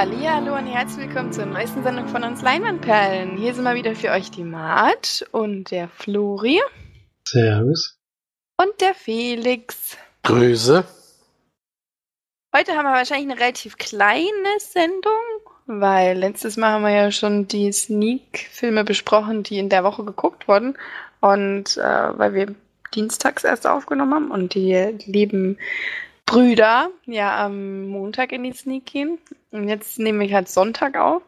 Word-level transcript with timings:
Hallo 0.00 0.54
und 0.56 0.66
herzlich 0.66 1.08
willkommen 1.08 1.32
zur 1.32 1.44
neuesten 1.44 1.82
Sendung 1.82 2.06
von 2.06 2.22
uns 2.22 2.40
Leinwandperlen. 2.40 3.36
Hier 3.36 3.52
sind 3.52 3.64
mal 3.64 3.74
wieder 3.74 3.96
für 3.96 4.12
euch 4.12 4.30
die 4.30 4.44
Mart 4.44 5.26
und 5.32 5.72
der 5.72 5.88
Flori. 5.88 6.60
Servus. 7.26 7.98
Und 8.56 8.80
der 8.80 8.94
Felix. 8.94 9.96
Grüße. 10.22 10.84
Heute 12.54 12.76
haben 12.76 12.84
wir 12.84 12.92
wahrscheinlich 12.92 13.28
eine 13.28 13.40
relativ 13.40 13.76
kleine 13.76 14.60
Sendung, 14.60 15.12
weil 15.66 16.16
letztes 16.16 16.56
Mal 16.56 16.74
haben 16.74 16.84
wir 16.84 16.92
ja 16.92 17.10
schon 17.10 17.48
die 17.48 17.72
Sneak-Filme 17.72 18.84
besprochen, 18.84 19.42
die 19.42 19.58
in 19.58 19.68
der 19.68 19.82
Woche 19.82 20.04
geguckt 20.04 20.46
wurden. 20.46 20.78
Und 21.20 21.76
äh, 21.76 22.16
weil 22.16 22.34
wir 22.34 22.54
dienstags 22.94 23.42
erst 23.42 23.66
aufgenommen 23.66 24.14
haben 24.14 24.30
und 24.30 24.54
die 24.54 24.96
lieben 25.06 25.58
Brüder 26.28 26.90
ja 27.06 27.42
am 27.42 27.88
Montag 27.88 28.32
in 28.32 28.44
die 28.44 28.52
Sneak 28.52 28.84
gehen. 28.84 29.18
Und 29.50 29.66
jetzt 29.66 29.98
nehme 29.98 30.26
ich 30.26 30.34
halt 30.34 30.50
Sonntag 30.50 30.94
auf, 30.98 31.22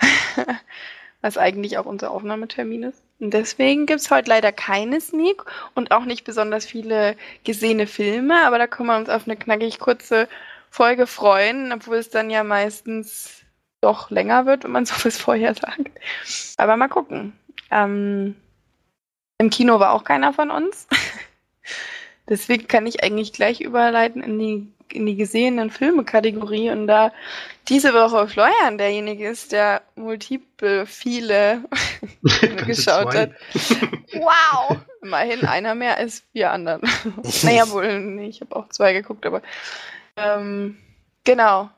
was 1.20 1.36
eigentlich 1.36 1.76
auch 1.76 1.84
unser 1.84 2.10
Aufnahmetermin 2.10 2.84
ist. 2.84 3.02
Und 3.20 3.34
deswegen 3.34 3.84
gibt 3.84 4.00
es 4.00 4.10
heute 4.10 4.30
leider 4.30 4.50
keine 4.50 5.02
Sneak 5.02 5.44
und 5.74 5.90
auch 5.90 6.06
nicht 6.06 6.24
besonders 6.24 6.64
viele 6.64 7.14
gesehene 7.44 7.86
Filme, 7.86 8.42
aber 8.46 8.56
da 8.56 8.66
können 8.66 8.88
wir 8.88 8.96
uns 8.96 9.10
auf 9.10 9.26
eine 9.26 9.36
knackig 9.36 9.80
kurze 9.80 10.28
Folge 10.70 11.06
freuen, 11.06 11.70
obwohl 11.70 11.96
es 11.96 12.08
dann 12.08 12.30
ja 12.30 12.42
meistens 12.42 13.42
doch 13.82 14.10
länger 14.10 14.46
wird, 14.46 14.64
wenn 14.64 14.70
man 14.70 14.86
sowas 14.86 15.18
vorher 15.18 15.54
sagt. 15.54 15.90
Aber 16.56 16.78
mal 16.78 16.88
gucken. 16.88 17.38
Ähm, 17.70 18.34
Im 19.36 19.50
Kino 19.50 19.78
war 19.78 19.92
auch 19.92 20.04
keiner 20.04 20.32
von 20.32 20.50
uns. 20.50 20.88
Deswegen 22.28 22.68
kann 22.68 22.86
ich 22.86 23.02
eigentlich 23.02 23.32
gleich 23.32 23.60
überleiten 23.60 24.22
in 24.22 24.38
die, 24.38 24.72
in 24.92 25.06
die 25.06 25.16
gesehenen 25.16 25.70
Filme-Kategorie 25.70 26.70
und 26.70 26.86
da 26.86 27.12
diese 27.68 27.92
Woche 27.92 28.28
Florian 28.28 28.78
derjenige 28.78 29.28
ist, 29.28 29.52
der 29.52 29.82
multiple 29.96 30.86
viele 30.86 31.62
geschaut 32.66 33.14
hat. 33.14 33.30
Wow! 34.12 34.78
Immerhin 35.02 35.46
einer 35.46 35.74
mehr 35.74 35.96
als 35.96 36.24
wir 36.32 36.50
anderen. 36.50 36.82
naja, 37.42 37.70
wohl, 37.70 38.00
nee, 38.00 38.28
ich 38.28 38.40
habe 38.40 38.56
auch 38.56 38.68
zwei 38.68 38.92
geguckt, 38.92 39.24
aber 39.26 39.42
ähm, 40.16 40.76
genau. 41.24 41.70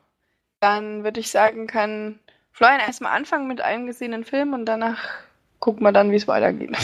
Dann 0.60 1.04
würde 1.04 1.20
ich 1.20 1.30
sagen, 1.30 1.66
kann 1.66 2.18
Florian 2.52 2.80
erstmal 2.80 3.16
anfangen 3.16 3.48
mit 3.48 3.60
einem 3.60 3.86
gesehenen 3.86 4.24
Film 4.24 4.52
und 4.52 4.66
danach 4.66 5.08
gucken 5.58 5.82
wir 5.82 5.92
dann, 5.92 6.10
wie 6.10 6.16
es 6.16 6.28
weitergeht. 6.28 6.76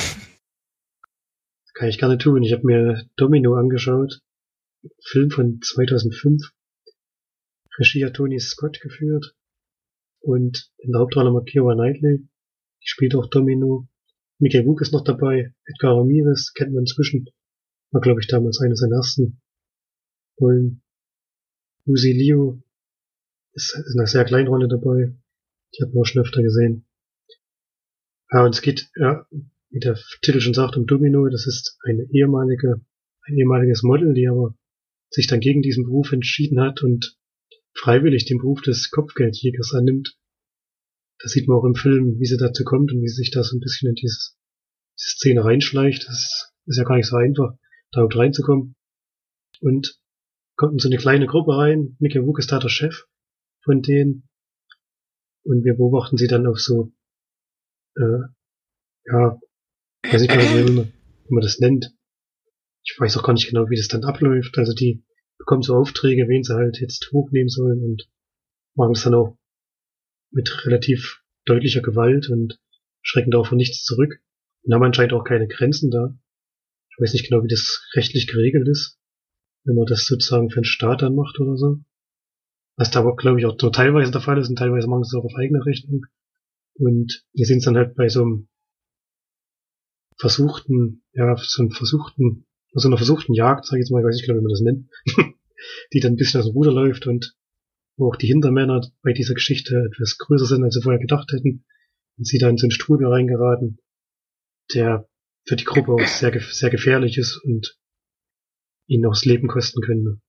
Kann 1.76 1.88
ich 1.90 1.98
gerne 1.98 2.16
tun. 2.16 2.42
Ich 2.42 2.54
habe 2.54 2.66
mir 2.66 3.06
Domino 3.16 3.54
angeschaut. 3.54 4.22
Film 5.02 5.30
von 5.30 5.60
2005. 5.60 6.50
Regie 7.78 8.06
hat 8.06 8.14
Tony 8.14 8.40
Scott 8.40 8.80
geführt. 8.80 9.36
Und 10.20 10.72
in 10.78 10.92
der 10.92 11.02
Hauptrolle 11.02 11.34
haben 11.34 11.44
Knightley. 11.44 12.26
Die 12.82 12.88
spielt 12.88 13.14
auch 13.14 13.26
Domino. 13.26 13.86
Michael 14.38 14.64
Wook 14.64 14.80
ist 14.80 14.94
noch 14.94 15.04
dabei. 15.04 15.54
Edgar 15.66 15.98
Ramirez 15.98 16.54
kennt 16.54 16.72
man 16.72 16.84
inzwischen. 16.84 17.28
War, 17.90 18.00
glaube 18.00 18.20
ich, 18.20 18.26
damals 18.26 18.58
einer 18.58 18.76
seiner 18.76 18.96
ersten 18.96 19.42
Rollen. 20.40 20.82
Lucy 21.84 22.12
Liu 22.12 22.62
ist 23.52 23.76
in 23.76 23.98
einer 23.98 24.06
sehr 24.06 24.24
kleinen 24.24 24.48
Rolle 24.48 24.68
dabei. 24.68 25.14
Die 25.74 25.82
hat 25.82 25.92
man 25.92 26.02
auch 26.02 26.06
schon 26.06 26.22
öfter 26.22 26.42
gesehen. 26.42 26.86
Ja, 28.32 28.44
und 28.44 28.54
es 28.54 28.62
geht, 28.62 28.90
ja, 28.96 29.26
wie 29.70 29.80
der 29.80 29.98
Titel 30.22 30.40
schon 30.40 30.54
sagt, 30.54 30.76
um 30.76 30.86
Domino. 30.86 31.28
Das 31.28 31.46
ist 31.46 31.78
eine 31.84 32.06
ehemalige, 32.10 32.80
ein 33.22 33.36
ehemaliges 33.36 33.82
Model, 33.82 34.14
die 34.14 34.28
aber 34.28 34.54
sich 35.10 35.26
dann 35.26 35.40
gegen 35.40 35.62
diesen 35.62 35.84
Beruf 35.84 36.12
entschieden 36.12 36.60
hat 36.60 36.82
und 36.82 37.16
freiwillig 37.74 38.24
den 38.24 38.38
Beruf 38.38 38.62
des 38.62 38.90
Kopfgeldjägers 38.90 39.72
annimmt. 39.74 40.16
Das 41.18 41.32
sieht 41.32 41.48
man 41.48 41.58
auch 41.58 41.64
im 41.64 41.74
Film, 41.74 42.18
wie 42.18 42.26
sie 42.26 42.36
dazu 42.36 42.64
kommt 42.64 42.92
und 42.92 43.02
wie 43.02 43.08
sie 43.08 43.22
sich 43.22 43.30
da 43.30 43.42
so 43.42 43.56
ein 43.56 43.60
bisschen 43.60 43.90
in 43.90 43.94
dieses, 43.94 44.36
diese 44.98 45.16
Szene 45.16 45.44
reinschleicht. 45.44 46.06
Das 46.08 46.52
ist 46.66 46.78
ja 46.78 46.84
gar 46.84 46.96
nicht 46.96 47.06
so 47.06 47.16
einfach, 47.16 47.56
da 47.92 48.00
überhaupt 48.00 48.16
reinzukommen. 48.16 48.76
Und 49.60 49.98
kommt 50.56 50.74
in 50.74 50.78
so 50.78 50.88
eine 50.88 50.98
kleine 50.98 51.26
Gruppe 51.26 51.56
rein. 51.56 51.96
Mickey 51.98 52.22
Wook 52.22 52.38
ist 52.38 52.52
da 52.52 52.58
der 52.58 52.68
Chef 52.68 53.04
von 53.64 53.82
denen. 53.82 54.28
Und 55.44 55.64
wir 55.64 55.74
beobachten 55.74 56.16
sie 56.16 56.26
dann 56.26 56.46
auf 56.46 56.58
so, 56.58 56.92
äh, 57.96 58.28
ja, 59.06 59.38
ich 60.12 60.28
gar 60.28 60.36
nicht, 60.36 60.54
wie 60.54 60.72
man, 60.72 60.92
wie 61.28 61.34
man 61.34 61.42
das 61.42 61.58
nennt. 61.58 61.92
Ich 62.84 62.96
weiß 62.98 63.16
auch 63.16 63.22
gar 63.22 63.32
nicht 63.32 63.48
genau, 63.48 63.68
wie 63.68 63.76
das 63.76 63.88
dann 63.88 64.04
abläuft. 64.04 64.56
Also 64.58 64.72
die 64.72 65.04
bekommen 65.38 65.62
so 65.62 65.74
Aufträge, 65.74 66.28
wen 66.28 66.44
sie 66.44 66.54
halt 66.54 66.80
jetzt 66.80 67.10
hochnehmen 67.12 67.48
sollen 67.48 67.82
und 67.82 68.08
machen 68.74 68.94
das 68.94 69.04
dann 69.04 69.14
auch 69.14 69.36
mit 70.30 70.66
relativ 70.66 71.22
deutlicher 71.44 71.82
Gewalt 71.82 72.28
und 72.30 72.58
schrecken 73.02 73.30
da 73.30 73.38
auch 73.38 73.46
von 73.46 73.56
nichts 73.56 73.84
zurück 73.84 74.20
und 74.62 74.74
haben 74.74 74.82
anscheinend 74.82 75.12
auch 75.12 75.24
keine 75.24 75.46
Grenzen 75.46 75.90
da. 75.90 76.16
Ich 76.90 77.00
weiß 77.00 77.12
nicht 77.12 77.28
genau, 77.28 77.42
wie 77.42 77.48
das 77.48 77.88
rechtlich 77.94 78.26
geregelt 78.26 78.68
ist, 78.68 78.98
wenn 79.64 79.76
man 79.76 79.86
das 79.86 80.06
sozusagen 80.06 80.50
für 80.50 80.58
einen 80.58 80.64
Staat 80.64 81.02
dann 81.02 81.14
macht 81.14 81.38
oder 81.40 81.56
so. 81.56 81.78
Was 82.76 82.90
da 82.90 83.00
aber, 83.00 83.16
glaube 83.16 83.38
ich, 83.38 83.46
auch 83.46 83.56
nur 83.60 83.72
teilweise 83.72 84.12
der 84.12 84.20
Fall 84.20 84.38
ist 84.38 84.48
und 84.48 84.56
teilweise 84.56 84.88
machen 84.88 85.04
sie 85.04 85.16
es 85.16 85.20
auch 85.20 85.24
auf 85.24 85.34
eigene 85.36 85.64
Rechnung. 85.64 86.06
Und 86.74 87.24
wir 87.32 87.46
sind 87.46 87.66
dann 87.66 87.76
halt 87.76 87.94
bei 87.94 88.08
so 88.08 88.22
einem 88.22 88.48
versuchten, 90.18 91.02
ja, 91.12 91.36
so 91.36 91.62
einem 91.62 91.70
versuchten, 91.70 92.46
so 92.72 92.88
einer 92.88 92.96
versuchten 92.96 93.34
Jagd, 93.34 93.66
sag 93.66 93.76
ich 93.76 93.80
jetzt 93.80 93.90
mal, 93.90 94.00
ich 94.00 94.06
weiß 94.06 94.16
nicht 94.16 94.26
genau, 94.26 94.38
wie 94.38 94.42
man 94.42 94.50
das 94.50 94.60
nennt, 94.60 94.88
die 95.92 96.00
dann 96.00 96.12
ein 96.12 96.16
bisschen 96.16 96.40
aus 96.40 96.46
dem 96.46 96.54
Ruder 96.54 96.72
läuft 96.72 97.06
und 97.06 97.36
wo 97.96 98.08
auch 98.08 98.16
die 98.16 98.26
Hintermänner 98.26 98.80
bei 99.02 99.12
dieser 99.12 99.34
Geschichte 99.34 99.88
etwas 99.90 100.18
größer 100.18 100.46
sind, 100.46 100.64
als 100.64 100.74
sie 100.74 100.82
vorher 100.82 101.00
gedacht 101.00 101.32
hätten 101.32 101.64
und 102.18 102.26
sie 102.26 102.38
da 102.38 102.48
in 102.48 102.58
so 102.58 102.64
einen 102.64 102.70
Strudel 102.70 103.08
reingeraten, 103.08 103.78
der 104.74 105.08
für 105.46 105.56
die 105.56 105.64
Gruppe 105.64 105.92
auch 105.92 106.06
sehr, 106.06 106.38
sehr 106.40 106.70
gefährlich 106.70 107.18
ist 107.18 107.40
und 107.44 107.78
ihnen 108.86 109.06
auch 109.06 109.14
das 109.14 109.24
Leben 109.24 109.48
kosten 109.48 109.80
könnte. 109.80 110.20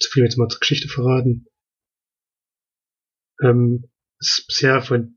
Zu 0.00 0.10
viel 0.10 0.24
jetzt 0.24 0.36
mal 0.36 0.48
zur 0.48 0.60
Geschichte 0.60 0.88
verraten. 0.88 1.46
Ähm, 3.42 3.90
ist 4.18 4.46
bisher 4.48 4.80
von 4.82 5.15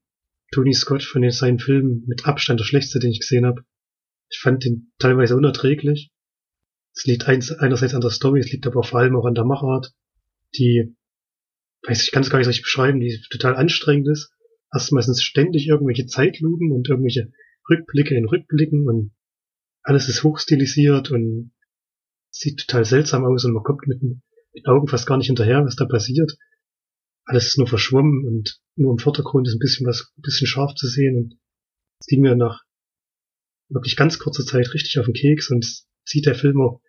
Tony 0.51 0.73
Scott 0.73 1.03
von 1.03 1.21
den, 1.21 1.31
seinen 1.31 1.59
Filmen 1.59 2.03
mit 2.07 2.25
Abstand 2.25 2.59
der 2.59 2.65
schlechteste, 2.65 2.99
den 2.99 3.11
ich 3.11 3.19
gesehen 3.19 3.45
habe. 3.45 3.63
Ich 4.29 4.39
fand 4.39 4.63
den 4.63 4.91
teilweise 4.99 5.35
unerträglich. 5.35 6.11
Es 6.95 7.05
liegt 7.05 7.27
eins, 7.27 7.51
einerseits 7.51 7.93
an 7.93 8.01
der 8.01 8.09
Story, 8.09 8.39
es 8.39 8.51
liegt 8.51 8.65
aber 8.67 8.83
vor 8.83 8.99
allem 8.99 9.15
auch 9.15 9.25
an 9.25 9.35
der 9.35 9.45
Machart, 9.45 9.93
die, 10.57 10.95
weiß 11.87 12.03
ich, 12.03 12.11
kann 12.11 12.23
es 12.23 12.29
gar 12.29 12.39
nicht 12.39 12.47
richtig 12.47 12.63
beschreiben, 12.63 12.99
die 12.99 13.19
total 13.29 13.55
anstrengend 13.55 14.07
ist. 14.09 14.31
Erstmal 14.73 15.03
sind 15.03 15.13
es 15.13 15.23
ständig 15.23 15.67
irgendwelche 15.67 16.07
Zeitlupen 16.07 16.71
und 16.71 16.89
irgendwelche 16.89 17.31
Rückblicke 17.69 18.15
in 18.15 18.25
Rückblicken 18.25 18.87
und 18.87 19.11
alles 19.83 20.09
ist 20.09 20.23
hochstilisiert 20.23 21.11
und 21.11 21.53
sieht 22.31 22.59
total 22.59 22.85
seltsam 22.85 23.25
aus 23.25 23.45
und 23.45 23.53
man 23.53 23.63
kommt 23.63 23.87
mit 23.87 24.01
den 24.01 24.21
Augen 24.65 24.87
fast 24.87 25.07
gar 25.07 25.17
nicht 25.17 25.27
hinterher, 25.27 25.63
was 25.63 25.75
da 25.75 25.85
passiert 25.85 26.37
alles 27.29 27.45
ist 27.45 27.57
nur 27.59 27.67
verschwommen 27.67 28.25
und 28.25 28.59
nur 28.75 28.91
im 28.91 28.97
Vordergrund 28.97 29.47
ist 29.47 29.53
ein 29.53 29.59
bisschen 29.59 29.85
was, 29.85 30.11
ein 30.17 30.21
bisschen 30.23 30.47
scharf 30.47 30.73
zu 30.73 30.87
sehen 30.87 31.15
und 31.15 31.39
es 32.01 32.07
ging 32.07 32.21
mir 32.21 32.35
nach 32.35 32.63
wirklich 33.69 33.95
ganz 33.95 34.17
kurzer 34.17 34.43
Zeit 34.43 34.73
richtig 34.73 34.97
auf 34.97 35.05
den 35.05 35.13
Keks 35.13 35.51
und 35.51 35.63
es 35.63 35.87
zieht 36.05 36.25
der 36.25 36.33
Film 36.33 36.59
auch 36.59 36.81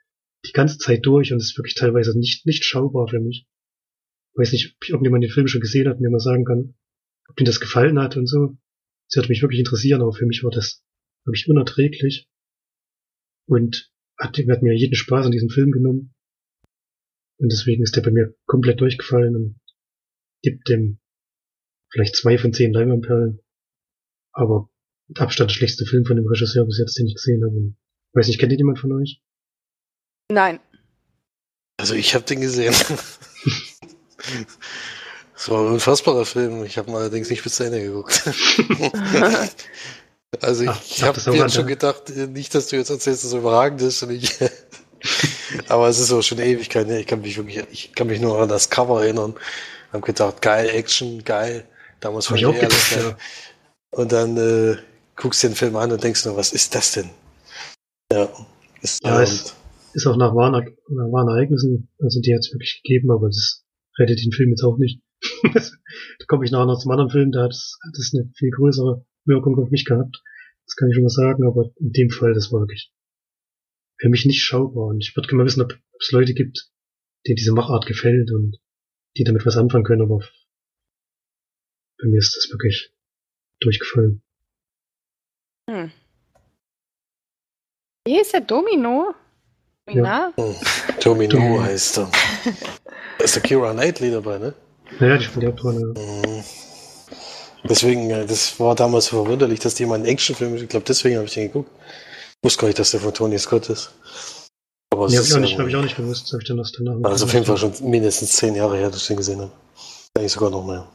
die 0.46 0.52
ganze 0.52 0.78
Zeit 0.78 1.04
durch 1.04 1.31
und 1.31 1.40
ist 1.40 1.58
wirklich 1.58 1.75
teilweise 1.75 2.19
nicht, 2.19 2.46
nicht 2.46 2.64
schaubar 2.64 3.06
für 3.08 3.20
mich. 3.20 3.46
Ich 4.32 4.38
weiß 4.38 4.52
nicht, 4.52 4.76
ob 4.76 4.88
irgendjemand 4.88 5.25
den 5.25 5.31
Film 5.31 5.46
schon 5.46 5.60
gesehen 5.60 5.87
hat 5.87 5.96
und 5.96 6.02
mir 6.02 6.10
mal 6.10 6.20
sagen 6.20 6.46
kann, 6.46 6.75
ob 7.28 7.38
ihm 7.38 7.44
das 7.44 7.60
gefallen 7.60 7.98
hat 7.98 8.16
und 8.16 8.26
so. 8.26 8.56
Das 9.08 9.16
würde 9.16 9.28
mich 9.28 9.42
wirklich 9.42 9.60
interessieren, 9.60 10.00
aber 10.00 10.14
für 10.14 10.25
mich 10.25 10.42
war 10.42 10.50
das 10.50 10.82
wirklich 11.26 11.50
unerträglich 11.50 12.31
und 13.46 13.92
hat, 14.19 14.38
hat 14.38 14.62
mir 14.62 14.75
jeden 14.75 14.94
Spaß 14.94 15.26
an 15.26 15.32
diesem 15.32 15.50
Film 15.50 15.70
genommen. 15.70 16.14
Und 17.38 17.52
deswegen 17.52 17.82
ist 17.82 17.94
der 17.94 18.02
bei 18.02 18.10
mir 18.10 18.34
komplett 18.46 18.81
durchgefallen 18.81 19.37
und 19.37 19.60
gibt 20.42 20.69
dem 20.69 20.98
vielleicht 21.92 22.16
zwei 22.16 22.38
von 22.38 22.52
zehn 22.52 22.72
Leinwandperlen. 22.72 23.40
Aber 24.32 24.70
mit 25.08 25.20
Abstand 25.20 25.50
der 25.50 25.54
schlechteste 25.54 25.87
Film 25.87 26.04
von 26.04 26.16
dem 26.16 26.26
Regisseur 26.26 26.64
bis 26.64 26.78
jetzt, 26.78 26.96
den 26.98 27.06
ich 27.06 27.14
gesehen 27.14 27.42
habe. 27.44 27.56
Und 27.56 27.76
weiß 28.12 28.28
nicht, 28.28 28.38
kennt 28.38 28.52
ihr 28.52 28.58
jemand 28.58 28.78
von 28.78 28.92
euch? 28.92 29.20
Nein. 30.31 30.60
Also 31.78 31.94
ich 31.94 32.14
habe 32.14 32.25
den 32.25 32.40
gesehen. 32.40 32.75
Es 35.34 35.48
war 35.48 35.62
ein 35.62 35.72
unfassbarer 35.72 36.26
Film. 36.26 36.64
Ich 36.64 36.76
habe 36.76 36.90
ihn 36.90 36.94
allerdings 36.94 37.31
nicht 37.31 37.42
bis 37.42 37.54
zu 37.54 37.64
Ende 37.64 37.81
geguckt. 37.81 38.22
also 40.42 40.64
ich, 40.64 40.70
ich 40.84 41.02
habe 41.02 41.31
mir 41.31 41.48
schon 41.48 41.66
gedacht, 41.66 42.10
nicht, 42.10 42.54
dass 42.54 42.66
du 42.66 42.76
jetzt 42.76 42.90
erzählst, 42.90 43.25
dass 43.25 43.32
es 43.32 43.38
überragend 43.38 43.81
ist. 43.81 44.02
Und 44.02 44.10
ich 44.10 44.38
Aber 45.69 45.88
es 45.88 45.98
ist 45.98 46.12
auch 46.12 46.22
schon 46.22 46.38
Ewigkeit. 46.38 46.88
Ich 46.90 47.06
kann 47.06 47.20
mich 47.20 47.37
wirklich, 47.37 47.64
ich 47.70 47.92
kann 47.94 48.06
mich 48.06 48.20
nur 48.20 48.38
an 48.38 48.48
das 48.48 48.70
Cover 48.70 49.02
erinnern. 49.02 49.34
Hab 49.92 50.02
gedacht, 50.04 50.40
geil, 50.40 50.69
Action, 50.70 51.25
geil. 51.25 51.64
Da 52.00 52.10
muss 52.10 52.31
man 52.31 52.38
ich 52.38 52.44
ehrlich 52.44 52.72
sein. 52.72 53.02
Ja. 53.02 53.16
Und 53.90 54.12
dann 54.12 54.37
äh, 54.37 54.76
guckst 55.16 55.42
du 55.42 55.48
den 55.48 55.56
Film 55.56 55.76
an 55.76 55.92
und 55.92 56.02
denkst 56.02 56.25
nur, 56.25 56.37
was 56.37 56.52
ist 56.52 56.75
das 56.75 56.92
denn? 56.92 57.10
Ja, 58.12 58.28
ist, 58.81 59.04
ja, 59.04 59.22
es 59.22 59.54
ist 59.92 60.06
auch 60.06 60.16
nach 60.16 60.34
wahren, 60.34 60.52
nach 60.52 61.12
wahren 61.12 61.28
Ereignissen, 61.28 61.88
also 61.98 62.20
die 62.20 62.34
hat 62.34 62.40
es 62.40 62.52
wirklich 62.52 62.81
gegeben, 62.82 63.10
aber 63.10 63.26
das 63.28 63.64
rettet 63.98 64.25
den 64.25 64.32
Film 64.32 64.50
jetzt 64.50 64.64
auch 64.64 64.78
nicht. 64.78 65.02
da 65.54 66.25
komme 66.26 66.44
ich 66.44 66.50
nachher 66.50 66.66
noch 66.66 66.78
zum 66.78 66.90
anderen 66.90 67.10
Film, 67.10 67.32
da 67.32 67.44
hat 67.44 67.52
es, 67.52 67.78
hat 67.84 67.94
es 67.98 68.12
eine 68.14 68.31
viel 68.37 68.50
größere 68.50 69.04
Wirkung 69.26 69.58
auf 69.58 69.70
mich 69.70 69.84
gehabt. 69.84 70.22
Das 70.66 70.76
kann 70.76 70.88
ich 70.88 70.94
schon 70.94 71.04
mal 71.04 71.10
sagen, 71.10 71.46
aber 71.46 71.70
in 71.81 71.92
dem 71.92 72.10
Fall, 72.10 72.32
das 72.32 72.52
war 72.52 72.60
wirklich 72.60 72.92
für 73.98 74.08
mich 74.08 74.25
nicht 74.25 74.42
schaubar. 74.42 74.87
Und 74.87 75.00
ich 75.00 75.14
würde 75.14 75.28
gerne 75.28 75.42
mal 75.42 75.46
wissen, 75.46 75.62
ob 75.62 75.75
es 75.98 76.10
Leute 76.12 76.32
gibt, 76.32 76.70
denen 77.26 77.37
diese 77.37 77.52
Machart 77.52 77.87
gefällt 77.87 78.31
und 78.32 78.58
die 79.16 79.24
damit 79.24 79.44
was 79.46 79.56
anfangen 79.56 79.84
können, 79.84 80.02
aber 80.02 80.20
bei 82.00 82.08
mir 82.08 82.18
ist 82.18 82.36
das 82.36 82.50
wirklich 82.50 82.92
durchgefallen. 83.60 84.22
Hm. 85.68 85.92
Wie 88.06 88.20
ist 88.20 88.32
der 88.32 88.40
Domino? 88.40 89.14
Ja. 89.88 90.32
Hm. 90.36 90.54
Domino, 91.02 91.32
Domino 91.32 91.62
heißt 91.62 91.98
er. 91.98 92.10
da 93.18 93.24
ist 93.24 93.34
der 93.34 93.42
Kira 93.42 93.72
Knightley 93.72 94.10
dabei, 94.10 94.38
ne? 94.38 94.54
Ja, 94.98 95.16
die 95.18 95.24
spielt 95.24 95.42
die 95.42 95.46
Hauptrolle. 95.48 95.94
Mhm. 95.96 96.44
Deswegen, 97.64 98.08
das 98.08 98.58
war 98.58 98.74
damals 98.74 99.06
so 99.06 99.22
verwunderlich, 99.22 99.60
dass 99.60 99.74
die 99.74 99.84
mal 99.84 99.96
einen 99.96 100.06
Actionfilm, 100.06 100.56
ich 100.56 100.68
glaube, 100.68 100.86
deswegen 100.86 101.16
habe 101.16 101.26
ich 101.26 101.34
den 101.34 101.48
geguckt. 101.48 101.70
Ich 101.78 102.44
wusste 102.44 102.60
gar 102.60 102.68
nicht, 102.68 102.78
dass 102.78 102.90
der 102.90 103.00
von 103.00 103.12
Tony 103.12 103.38
Scott 103.38 103.68
ist. 103.68 103.92
Aber 105.00 105.08
nee, 105.08 105.17
habe 105.17 105.25
ich, 105.25 105.35
auch 105.35 105.41
nicht, 105.41 105.58
hab 105.58 105.67
ich 105.67 105.76
auch 105.76 105.82
nicht 105.82 105.97
gewusst, 105.97 106.31
habe 106.31 106.43
ich 106.43 106.49
dann 106.49 106.58
erst 106.58 106.79
danach. 106.79 107.02
Also 107.11 107.25
auf 107.25 107.32
jeden 107.32 107.47
Fall 107.47 107.56
schon 107.56 107.73
mindestens 107.88 108.32
zehn 108.32 108.55
Jahre 108.55 108.76
her, 108.76 108.91
dass 108.91 109.00
ich 109.00 109.06
den 109.06 109.17
gesehen 109.17 109.41
habe. 109.41 109.50
Eigentlich 110.14 110.32
sogar 110.32 110.50
noch 110.50 110.67
mehr. 110.67 110.87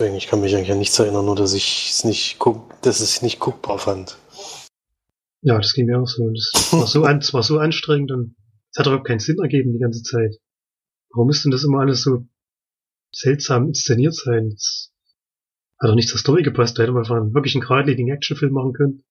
Deswegen, 0.00 0.16
ich 0.16 0.26
kann 0.26 0.40
mich 0.40 0.56
eigentlich 0.56 0.72
an 0.72 0.78
nichts 0.78 0.98
erinnern, 0.98 1.26
nur 1.26 1.36
dass 1.36 1.52
ich 1.52 1.90
es 1.90 2.04
nicht 2.04 2.38
guck, 2.38 2.80
dass 2.80 3.00
es 3.00 3.20
nicht 3.20 3.40
guckbar 3.40 3.78
fand. 3.78 4.16
Ja, 5.42 5.58
das 5.58 5.74
ging 5.74 5.84
mir 5.84 6.00
auch 6.00 6.06
so. 6.06 6.30
Das 6.30 6.72
war 6.72 6.86
so, 6.86 7.04
an, 7.04 7.20
das 7.20 7.34
war 7.34 7.42
so 7.42 7.58
anstrengend 7.58 8.10
und 8.10 8.34
es 8.72 8.78
hat 8.78 8.86
überhaupt 8.86 9.06
keinen 9.06 9.20
Sinn 9.20 9.36
ergeben 9.38 9.74
die 9.74 9.80
ganze 9.80 10.02
Zeit. 10.02 10.34
Warum 11.10 11.26
müsste 11.26 11.42
denn 11.42 11.52
das 11.52 11.64
immer 11.64 11.80
alles 11.80 12.04
so 12.04 12.26
seltsam 13.12 13.66
inszeniert 13.66 14.14
sein? 14.14 14.48
Das 14.48 14.94
hat 15.78 15.90
doch 15.90 15.94
nicht 15.94 16.08
zur 16.08 16.18
Story 16.18 16.42
gepasst. 16.42 16.78
Da 16.78 16.84
hätte 16.84 16.92
man 16.92 17.02
einfach 17.02 17.34
wirklich 17.34 17.54
einen 17.54 17.60
geradlinigen 17.60 18.14
Actionfilm 18.14 18.54
machen 18.54 18.72
können. 18.72 19.02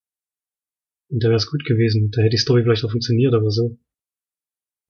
Und 1.10 1.24
da 1.24 1.28
wäre 1.28 1.38
es 1.38 1.50
gut 1.50 1.66
gewesen. 1.66 2.12
Da 2.12 2.22
hätte 2.22 2.32
die 2.32 2.38
Story 2.38 2.64
vielleicht 2.64 2.84
auch 2.84 2.92
funktioniert, 2.92 3.34
aber 3.34 3.50
so 3.50 3.78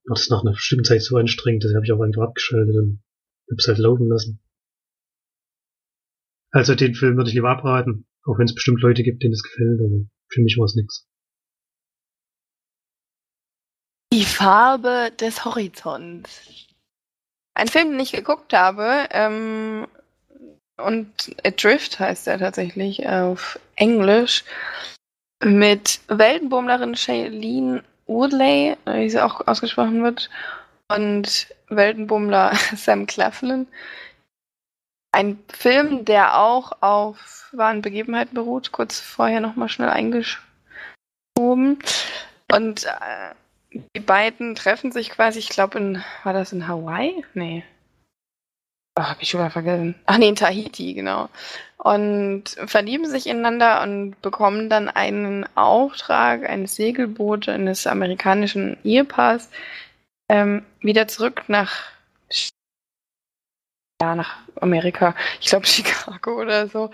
war 0.07 0.15
das 0.15 0.29
nach 0.29 0.41
einer 0.41 0.53
bestimmten 0.53 0.85
Zeit 0.85 1.03
so 1.03 1.17
anstrengend, 1.17 1.63
das 1.63 1.73
habe 1.75 1.85
ich 1.85 1.91
auch 1.91 1.99
einfach 1.99 2.23
abgeschaltet 2.23 2.75
und 2.75 3.03
hab's 3.51 3.67
halt 3.67 3.77
laufen 3.77 4.07
lassen. 4.07 4.39
Also 6.51 6.75
den 6.75 6.95
Film 6.95 7.17
würde 7.17 7.29
ich 7.29 7.35
lieber 7.35 7.49
abraten, 7.49 8.07
auch 8.23 8.39
wenn 8.39 8.45
es 8.45 8.55
bestimmt 8.55 8.81
Leute 8.81 9.03
gibt, 9.03 9.21
denen 9.21 9.33
es 9.33 9.43
gefällt, 9.43 9.79
aber 9.81 10.05
für 10.29 10.41
mich 10.41 10.57
war 10.57 10.65
es 10.65 10.75
nix. 10.75 11.07
Die 14.13 14.23
Farbe 14.23 15.11
des 15.19 15.43
Horizonts. 15.43 16.67
Ein 17.53 17.67
Film, 17.67 17.91
den 17.91 17.99
ich 17.99 18.13
geguckt 18.13 18.53
habe, 18.53 19.07
ähm, 19.11 19.87
und 20.77 21.35
Adrift 21.43 21.99
heißt 21.99 22.27
er 22.27 22.37
tatsächlich 22.37 23.07
auf 23.07 23.59
Englisch, 23.75 24.45
mit 25.43 25.99
Weltenbummlerin 26.07 26.95
Shailene 26.95 27.83
Woodley, 28.07 28.77
wie 28.85 29.09
sie 29.09 29.23
auch 29.23 29.45
ausgesprochen 29.47 30.03
wird, 30.03 30.29
und 30.89 31.47
Weltenbummler 31.69 32.53
Sam 32.75 33.05
Claflin. 33.05 33.67
Ein 35.11 35.39
Film, 35.49 36.05
der 36.05 36.37
auch 36.37 36.81
auf 36.81 37.49
wahren 37.51 37.81
Begebenheiten 37.81 38.35
beruht, 38.35 38.71
kurz 38.71 38.99
vorher 38.99 39.41
nochmal 39.41 39.69
schnell 39.69 39.89
eingeschoben. 39.89 40.37
Und 42.51 42.85
äh, 42.85 43.33
die 43.95 43.99
beiden 43.99 44.55
treffen 44.55 44.91
sich 44.91 45.09
quasi, 45.09 45.39
ich 45.39 45.49
glaube, 45.49 45.77
in, 45.77 46.03
war 46.23 46.33
das 46.33 46.51
in 46.53 46.67
Hawaii? 46.67 47.23
Nee. 47.33 47.63
Oh, 48.97 49.03
hab 49.03 49.21
ich 49.21 49.29
schon 49.29 49.41
mal 49.41 49.51
vergessen. 49.51 49.93
Ach 50.07 50.17
nee, 50.17 50.29
in 50.29 50.35
Tahiti, 50.35 50.95
genau. 50.95 51.29
Und 51.77 52.45
verlieben 52.65 53.07
sich 53.07 53.27
ineinander 53.27 53.83
und 53.83 54.19
bekommen 54.23 54.71
dann 54.71 54.89
einen 54.89 55.45
Auftrag 55.55 56.49
eines 56.49 56.75
Segelboots 56.75 57.47
eines 57.47 57.85
amerikanischen 57.85 58.75
Ehepaars 58.83 59.49
ähm, 60.29 60.65
wieder 60.81 61.07
zurück 61.07 61.43
nach 61.47 61.91
ja, 64.01 64.15
nach 64.15 64.37
Amerika, 64.61 65.15
ich 65.41 65.49
glaube 65.49 65.65
Chicago 65.67 66.41
oder 66.41 66.67
so, 66.67 66.89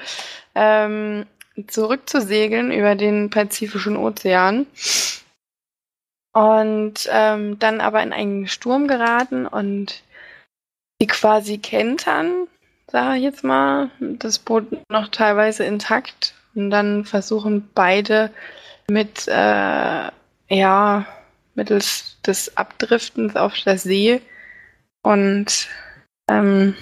ähm, 0.56 1.26
zurück 1.68 2.10
zu 2.10 2.22
segeln 2.22 2.72
über 2.72 2.96
den 2.96 3.30
Pazifischen 3.30 3.96
Ozean 3.96 4.66
und 6.34 7.08
ähm, 7.12 7.60
dann 7.60 7.80
aber 7.80 8.04
in 8.04 8.12
einen 8.12 8.48
Sturm 8.48 8.88
geraten 8.88 9.46
und 9.48 10.04
die 11.04 11.08
quasi 11.08 11.58
kentern, 11.58 12.48
sage 12.88 13.18
ich 13.18 13.24
jetzt 13.24 13.44
mal, 13.44 13.92
das 14.00 14.40
Boot 14.40 14.66
noch 14.90 15.10
teilweise 15.10 15.66
intakt 15.66 16.34
und 16.56 16.70
dann 16.70 17.04
versuchen 17.04 17.70
beide 17.76 18.32
mit, 18.90 19.28
äh, 19.28 20.12
ja, 20.48 21.06
mittels 21.56 22.18
des 22.26 22.56
Abdriftens 22.56 23.36
auf 23.36 23.54
der 23.66 23.78
See 23.78 24.22
und 25.02 25.68
ähm, 26.30 26.74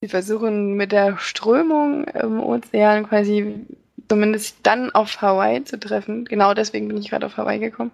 sie 0.00 0.08
versuchen 0.08 0.74
mit 0.74 0.90
der 0.90 1.16
Strömung 1.18 2.08
im 2.08 2.40
Ozean 2.40 3.08
quasi 3.08 3.64
zumindest 4.08 4.56
dann 4.64 4.90
auf 4.90 5.22
Hawaii 5.22 5.62
zu 5.62 5.78
treffen. 5.78 6.24
Genau 6.24 6.54
deswegen 6.54 6.88
bin 6.88 6.98
ich 6.98 7.10
gerade 7.10 7.26
auf 7.26 7.36
Hawaii 7.36 7.60
gekommen. 7.60 7.92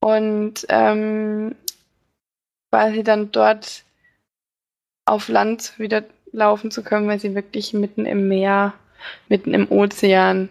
Und 0.00 0.66
ähm, 0.68 1.54
quasi 2.72 3.04
dann 3.04 3.30
dort 3.30 3.84
auf 5.10 5.28
Land 5.28 5.78
wieder 5.78 6.04
laufen 6.32 6.70
zu 6.70 6.82
können, 6.82 7.08
weil 7.08 7.20
sie 7.20 7.34
wirklich 7.34 7.72
mitten 7.74 8.06
im 8.06 8.28
Meer, 8.28 8.74
mitten 9.28 9.52
im 9.54 9.70
Ozean 9.70 10.48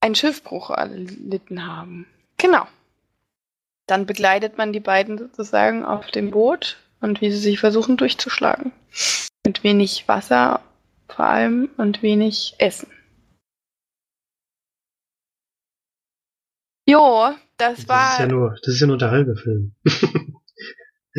einen 0.00 0.14
Schiffbruch 0.14 0.70
erlitten 0.70 1.66
haben. 1.66 2.06
Genau. 2.36 2.66
Dann 3.86 4.04
begleitet 4.04 4.58
man 4.58 4.72
die 4.72 4.80
beiden 4.80 5.16
sozusagen 5.16 5.84
auf 5.84 6.10
dem 6.10 6.30
Boot 6.30 6.76
und 7.00 7.20
wie 7.20 7.30
sie 7.30 7.38
sich 7.38 7.58
versuchen 7.58 7.96
durchzuschlagen. 7.96 8.72
Mit 9.46 9.64
wenig 9.64 10.06
Wasser 10.06 10.60
vor 11.08 11.24
allem 11.24 11.70
und 11.76 12.02
wenig 12.02 12.56
Essen. 12.58 12.90
Jo, 16.88 17.34
das, 17.56 17.78
das 17.78 17.88
war. 17.88 18.12
Ist 18.12 18.20
ja 18.20 18.26
nur, 18.26 18.50
das 18.62 18.74
ist 18.74 18.80
ja 18.80 18.86
nur 18.86 18.98
der 18.98 19.10
halbe 19.10 19.36
Film. 19.36 19.74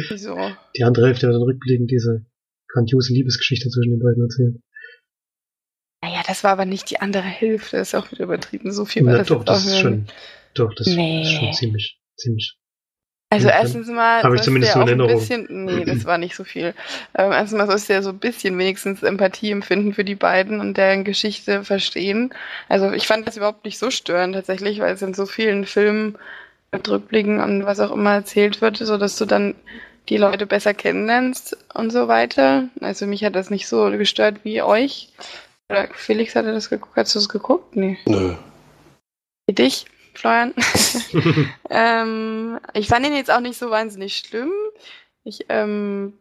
Wieso? 0.10 0.38
Die 0.76 0.84
andere 0.84 1.08
Hälfte 1.08 1.28
hat 1.28 1.34
dann 1.34 1.42
rückblickend 1.42 1.92
diese 1.92 2.26
grandiose 2.68 3.14
Liebesgeschichte 3.14 3.70
zwischen 3.70 3.92
den 3.92 4.00
beiden 4.00 4.24
erzählt. 4.24 4.56
Naja, 6.04 6.22
das 6.28 6.44
war 6.44 6.52
aber 6.52 6.66
nicht 6.66 6.90
die 6.90 7.00
andere 7.00 7.24
Hälfte, 7.24 7.78
das 7.78 7.90
ist 7.90 7.96
auch 7.96 8.12
wieder 8.12 8.26
übertrieben. 8.26 8.72
So 8.72 8.86
viel 8.86 9.06
war 9.06 9.14
Na, 9.14 9.18
das 9.20 9.28
doch, 9.28 9.44
das 9.44 9.66
ist 9.66 9.80
schon, 9.80 10.06
doch, 10.54 10.74
das 10.76 10.88
nee. 10.88 11.24
ist 11.24 11.32
schon 11.32 11.54
ziemlich, 11.54 12.00
ziemlich 12.16 12.58
also 13.30 13.50
erstens 13.50 13.88
mal 13.88 14.24
habe 14.24 14.38
ich 14.38 14.42
zumindest 14.42 14.74
so 14.74 14.82
in 14.82 14.88
Erinnerung. 14.88 15.20
Bisschen, 15.20 15.48
nee, 15.50 15.84
das 15.84 16.06
war 16.06 16.18
nicht 16.18 16.34
so 16.34 16.46
viel. 16.46 16.74
Ähm, 17.14 17.32
erstens 17.34 17.58
mal 17.58 17.68
sollst 17.68 17.90
du 17.90 17.94
ja 17.94 18.02
so 18.02 18.12
ein 18.12 18.20
bisschen 18.20 18.58
wenigstens 18.58 19.04
Empathie 19.04 19.52
empfinden 19.52 19.94
für 19.94 20.06
die 20.06 20.16
beiden 20.16 20.62
und 20.62 20.78
deren 20.78 21.04
Geschichte 21.04 21.66
verstehen. 21.66 22.34
Also 22.70 22.92
ich 22.94 23.06
fand 23.06 23.28
das 23.28 23.36
überhaupt 23.36 23.66
nicht 23.66 23.80
so 23.80 23.92
störend 23.92 24.36
tatsächlich, 24.36 24.80
weil 24.80 24.94
es 24.94 25.02
in 25.02 25.14
so 25.14 25.26
vielen 25.26 25.66
Filmen 25.66 26.18
mit 26.72 26.88
Rückblicken 26.88 27.42
und 27.42 27.66
was 27.66 27.82
auch 27.82 27.92
immer 27.92 28.14
erzählt 28.14 28.62
wird, 28.62 28.78
so 28.78 28.98
dass 28.98 29.18
du 29.18 29.26
dann 29.26 29.56
die 30.10 30.18
Leute 30.18 30.46
besser 30.46 30.74
kennenlernst 30.74 31.58
und 31.74 31.92
so 31.92 32.08
weiter. 32.08 32.70
Also 32.82 33.06
mich 33.06 33.24
hat 33.24 33.36
das 33.36 33.50
nicht 33.50 33.68
so 33.68 33.90
gestört 33.92 34.44
wie 34.44 34.62
euch. 34.62 35.10
Oder 35.70 35.88
Felix 35.94 36.36
hatte 36.36 36.54
das 36.54 36.70
geguckt. 36.70 36.96
Hast 36.96 37.16
du 37.16 37.20
das 37.20 37.30
geguckt? 37.30 37.76
Nee. 37.76 37.98
Nö. 38.06 38.36
Wie 39.48 39.56
dich? 39.56 39.86
Florian. 40.14 40.54
ähm, 41.70 42.60
ich 42.74 42.88
fand 42.88 43.06
ihn 43.06 43.16
jetzt 43.16 43.32
auch 43.32 43.40
nicht 43.40 43.58
so 43.58 43.70
wahnsinnig 43.70 44.18
schlimm. 44.18 44.52
Ich 45.24 45.46
ähm, 45.50 46.18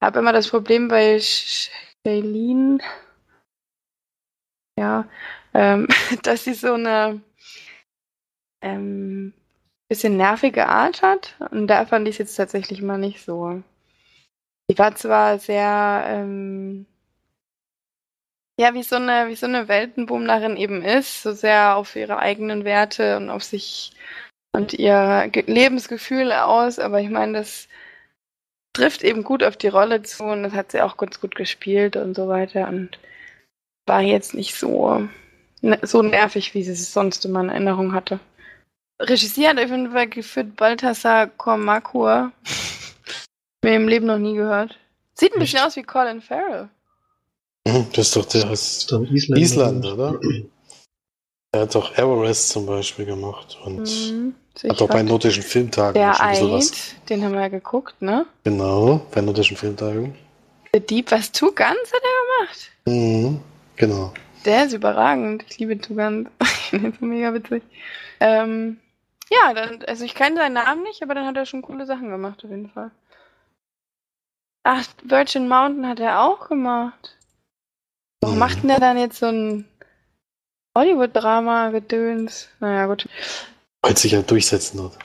habe 0.00 0.20
immer 0.20 0.32
das 0.32 0.48
Problem 0.48 0.88
bei 0.88 1.20
Shailene, 1.20 2.78
ja, 4.78 5.06
ähm, 5.54 5.88
dass 6.22 6.44
sie 6.44 6.54
so 6.54 6.74
eine 6.74 7.20
ähm, 8.62 9.34
bisschen 9.92 10.16
nervige 10.16 10.68
Art 10.68 11.02
hat. 11.02 11.36
Und 11.50 11.66
da 11.66 11.84
fand 11.84 12.08
ich 12.08 12.14
es 12.14 12.18
jetzt 12.18 12.36
tatsächlich 12.36 12.80
mal 12.80 12.98
nicht 12.98 13.22
so. 13.24 13.62
Sie 14.68 14.78
war 14.78 14.94
zwar 14.94 15.38
sehr 15.38 16.04
ähm, 16.06 16.86
ja, 18.58 18.74
wie 18.74 18.82
so 18.82 18.96
eine, 18.96 19.28
wie 19.28 19.34
so 19.34 19.46
eine 19.46 19.68
Weltenbummlerin 19.68 20.56
eben 20.56 20.82
ist, 20.82 21.22
so 21.22 21.32
sehr 21.32 21.76
auf 21.76 21.96
ihre 21.96 22.18
eigenen 22.18 22.64
Werte 22.64 23.16
und 23.16 23.30
auf 23.30 23.42
sich 23.42 23.92
und 24.54 24.74
ihr 24.74 25.28
Ge 25.32 25.44
Lebensgefühl 25.46 26.32
aus, 26.32 26.78
aber 26.78 27.00
ich 27.00 27.08
meine, 27.10 27.38
das 27.38 27.68
trifft 28.74 29.02
eben 29.02 29.24
gut 29.24 29.42
auf 29.42 29.56
die 29.56 29.68
Rolle 29.68 30.02
zu 30.02 30.24
und 30.24 30.42
das 30.42 30.52
hat 30.52 30.72
sie 30.72 30.82
auch 30.82 30.96
ganz 30.96 31.20
gut 31.20 31.34
gespielt 31.34 31.96
und 31.96 32.14
so 32.14 32.28
weiter 32.28 32.68
und 32.68 32.98
war 33.86 34.00
jetzt 34.00 34.34
nicht 34.34 34.54
so, 34.54 35.08
ne, 35.62 35.78
so 35.82 36.02
nervig, 36.02 36.54
wie 36.54 36.62
sie 36.62 36.72
es 36.72 36.92
sonst 36.92 37.24
immer 37.24 37.40
in 37.40 37.48
Erinnerung 37.48 37.94
hatte. 37.94 38.20
Regisseur 39.00 39.50
hat 39.50 39.58
auf 39.58 39.70
jeden 39.70 39.90
Fall 39.90 40.08
geführt 40.08 40.56
Balthasar 40.56 41.26
Kormakur. 41.26 42.32
Mir 43.64 43.76
im 43.76 43.88
Leben 43.88 44.06
noch 44.06 44.18
nie 44.18 44.34
gehört. 44.34 44.78
Sieht 45.14 45.34
ein 45.34 45.40
bisschen 45.40 45.60
aus 45.60 45.76
wie 45.76 45.82
Colin 45.82 46.20
Farrell. 46.20 46.68
Mhm, 47.66 47.86
das 47.92 48.08
ist 48.08 48.16
doch 48.16 48.24
der 48.24 48.50
aus 48.50 48.86
Island, 48.90 49.38
Island, 49.38 49.86
oder? 49.86 50.20
Er 51.52 51.62
hat 51.62 51.74
doch 51.74 51.96
Everest 51.96 52.48
zum 52.48 52.66
Beispiel 52.66 53.04
gemacht 53.04 53.58
und 53.64 53.82
mhm, 53.82 54.34
hat 54.68 54.82
auch 54.82 54.88
bei 54.88 55.02
Nordischen 55.02 55.42
Filmtagen 55.42 55.94
der 55.94 56.14
schon 56.14 56.26
Eid, 56.26 56.50
was. 56.50 56.94
Den 57.08 57.22
haben 57.22 57.34
wir 57.34 57.42
ja 57.42 57.48
geguckt, 57.48 58.00
ne? 58.00 58.26
Genau, 58.42 59.06
bei 59.12 59.20
Nordischen 59.20 59.56
Filmtagen. 59.56 60.14
The 60.72 60.80
Deep 60.80 61.10
was 61.10 61.30
Two 61.30 61.52
Guns 61.52 61.92
hat 61.92 62.02
er 62.02 62.46
gemacht. 62.46 62.70
Mhm, 62.86 63.40
genau. 63.76 64.14
Der 64.44 64.64
ist 64.64 64.72
überragend. 64.72 65.44
Ich 65.48 65.58
liebe 65.58 65.78
Two 65.78 65.94
Guns. 65.94 66.28
Den 66.72 66.86
ist 66.86 66.98
so 66.98 67.06
mega 67.06 67.32
witzig. 67.34 67.62
Ähm, 68.18 68.78
ja, 69.32 69.54
dann, 69.54 69.82
also 69.84 70.04
ich 70.04 70.14
kenne 70.14 70.36
seinen 70.36 70.54
Namen 70.54 70.82
nicht, 70.82 71.02
aber 71.02 71.14
dann 71.14 71.26
hat 71.26 71.36
er 71.36 71.46
schon 71.46 71.62
coole 71.62 71.86
Sachen 71.86 72.10
gemacht, 72.10 72.44
auf 72.44 72.50
jeden 72.50 72.70
Fall. 72.70 72.90
Ach, 74.64 74.84
Virgin 75.02 75.48
Mountain 75.48 75.88
hat 75.88 76.00
er 76.00 76.22
auch 76.22 76.48
gemacht. 76.48 77.18
Warum 78.20 78.38
macht 78.38 78.62
denn 78.62 78.68
der 78.68 78.78
dann 78.78 78.98
jetzt 78.98 79.18
so 79.18 79.26
ein 79.26 79.68
Hollywood-Drama-Gedöns? 80.76 82.50
Naja, 82.60 82.86
gut. 82.86 83.08
Weil 83.82 83.96
sich 83.96 84.14
halt 84.14 84.30
durchsetzen 84.30 84.78
wird. 84.78 84.96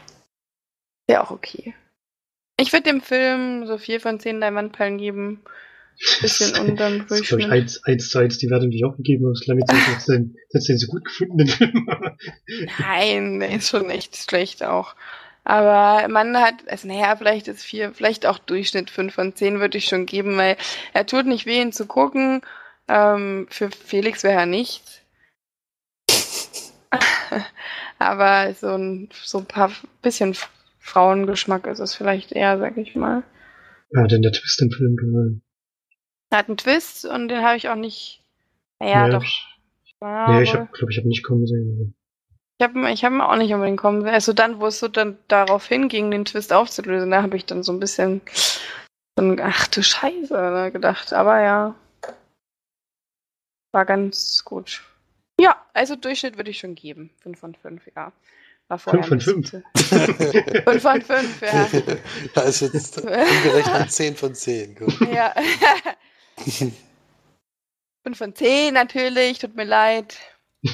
Ja, 1.09 1.23
auch 1.23 1.31
okay. 1.31 1.73
Ich 2.59 2.73
würde 2.73 2.83
dem 2.83 3.01
Film 3.01 3.65
so 3.65 3.77
vier 3.77 4.01
von 4.01 4.19
zehn 4.19 4.39
Diamantperlen 4.39 4.97
geben. 4.97 5.43
Bisschen 6.21 6.55
unterm 6.57 7.07
Durchschnitt. 7.07 7.27
glaube 7.27 7.41
ich, 7.43 7.49
eins, 7.49 7.83
eins 7.83 8.09
zu 8.09 8.19
eins 8.19 8.37
die 8.37 8.49
Wertung, 8.49 8.69
die 8.69 8.77
ich 8.77 8.85
auch 8.85 8.95
gegeben 8.95 9.25
habe. 9.25 9.33
Das 9.33 9.47
lange 9.47 9.65
Zeit 9.65 9.77
jetzt 9.93 10.07
den, 10.07 10.35
jetzt 10.51 10.69
den 10.69 10.77
so 10.77 10.87
gut 10.87 11.05
gefundenen 11.05 11.47
Film. 11.47 11.89
Nein, 12.79 13.39
der 13.39 13.55
ist 13.55 13.69
schon 13.69 13.89
echt 13.89 14.15
schlecht 14.15 14.63
auch. 14.63 14.95
Aber 15.43 16.07
man 16.09 16.37
hat, 16.37 16.55
also 16.67 16.87
naja, 16.87 17.15
vielleicht 17.15 17.47
ist 17.47 17.63
vier, 17.63 17.93
vielleicht 17.93 18.25
auch 18.25 18.37
Durchschnitt 18.37 18.89
fünf 18.89 19.15
von 19.15 19.33
zehn 19.33 19.59
würde 19.59 19.77
ich 19.77 19.85
schon 19.85 20.05
geben, 20.05 20.37
weil 20.37 20.57
er 20.93 21.05
tut 21.05 21.25
nicht 21.25 21.45
weh, 21.45 21.61
ihn 21.61 21.71
zu 21.71 21.85
gucken. 21.85 22.41
Ähm, 22.87 23.47
für 23.49 23.71
Felix 23.71 24.23
wäre 24.23 24.41
er 24.41 24.45
nichts. 24.45 25.01
Aber 27.99 28.53
so 28.53 28.75
ein, 28.75 29.09
so 29.23 29.39
ein 29.39 29.45
paar 29.45 29.71
bisschen 30.01 30.35
Frauengeschmack 30.79 31.65
ist 31.67 31.79
es 31.79 31.95
vielleicht 31.95 32.33
eher, 32.33 32.59
sag 32.59 32.77
ich 32.77 32.95
mal. 32.95 33.23
Ja, 33.91 34.05
denn 34.05 34.21
der 34.21 34.33
Twist 34.33 34.61
im 34.61 34.69
Film 34.69 34.95
gefallen. 34.95 35.41
Er 36.29 36.39
hat 36.39 36.47
einen 36.47 36.57
Twist 36.57 37.05
und 37.05 37.29
den 37.29 37.41
habe 37.41 37.57
ich 37.57 37.69
auch 37.69 37.75
nicht. 37.75 38.21
Naja, 38.79 39.07
nee, 39.07 39.13
doch. 39.13 39.23
Ja, 40.01 40.31
nee, 40.31 40.43
ich 40.43 40.51
glaube, 40.51 40.91
ich 40.91 40.97
habe 40.97 41.07
nicht 41.07 41.23
kommen 41.23 41.47
sehen. 41.47 41.93
Ich 42.59 42.63
habe 42.67 42.91
ich 42.91 43.05
hab 43.05 43.13
ihn 43.13 43.21
auch 43.21 43.35
nicht 43.35 43.53
unbedingt 43.53 43.79
kommen 43.79 44.01
sehen. 44.01 44.13
Also 44.13 44.33
dann, 44.33 44.59
wo 44.59 44.67
es 44.67 44.79
so 44.79 44.87
dann 44.87 45.17
darauf 45.27 45.67
hinging, 45.67 46.11
den 46.11 46.25
Twist 46.25 46.51
aufzulösen, 46.53 47.11
da 47.11 47.21
habe 47.21 47.37
ich 47.37 47.45
dann 47.45 47.63
so 47.63 47.71
ein 47.71 47.79
bisschen 47.79 48.21
so 49.17 49.25
ein, 49.25 49.39
ach 49.39 49.67
du 49.67 49.81
Scheiße, 49.81 50.33
ne, 50.33 50.71
gedacht. 50.71 51.13
Aber 51.13 51.41
ja. 51.41 51.75
War 53.73 53.85
ganz 53.85 54.43
gut. 54.43 54.83
Ja, 55.39 55.55
also 55.73 55.95
Durchschnitt 55.95 56.37
würde 56.37 56.51
ich 56.51 56.59
schon 56.59 56.75
geben. 56.75 57.11
5 57.21 57.39
von 57.39 57.55
5, 57.55 57.87
ja. 57.95 58.11
War 58.69 58.79
5 58.79 59.07
von 59.07 59.21
5. 59.21 59.51
5 59.51 60.81
von 60.81 61.01
5, 61.01 61.41
ja. 61.41 61.67
Da 62.33 62.41
ist 62.41 62.61
jetzt 62.61 62.97
umgerechnet 63.01 63.91
10 63.91 64.15
von 64.15 64.35
10. 64.35 64.75
Gut. 64.75 64.99
Ja. 65.11 65.33
5 66.37 66.73
von 68.13 68.35
10 68.35 68.73
natürlich, 68.73 69.39
tut 69.39 69.55
mir 69.55 69.65
leid. 69.65 70.17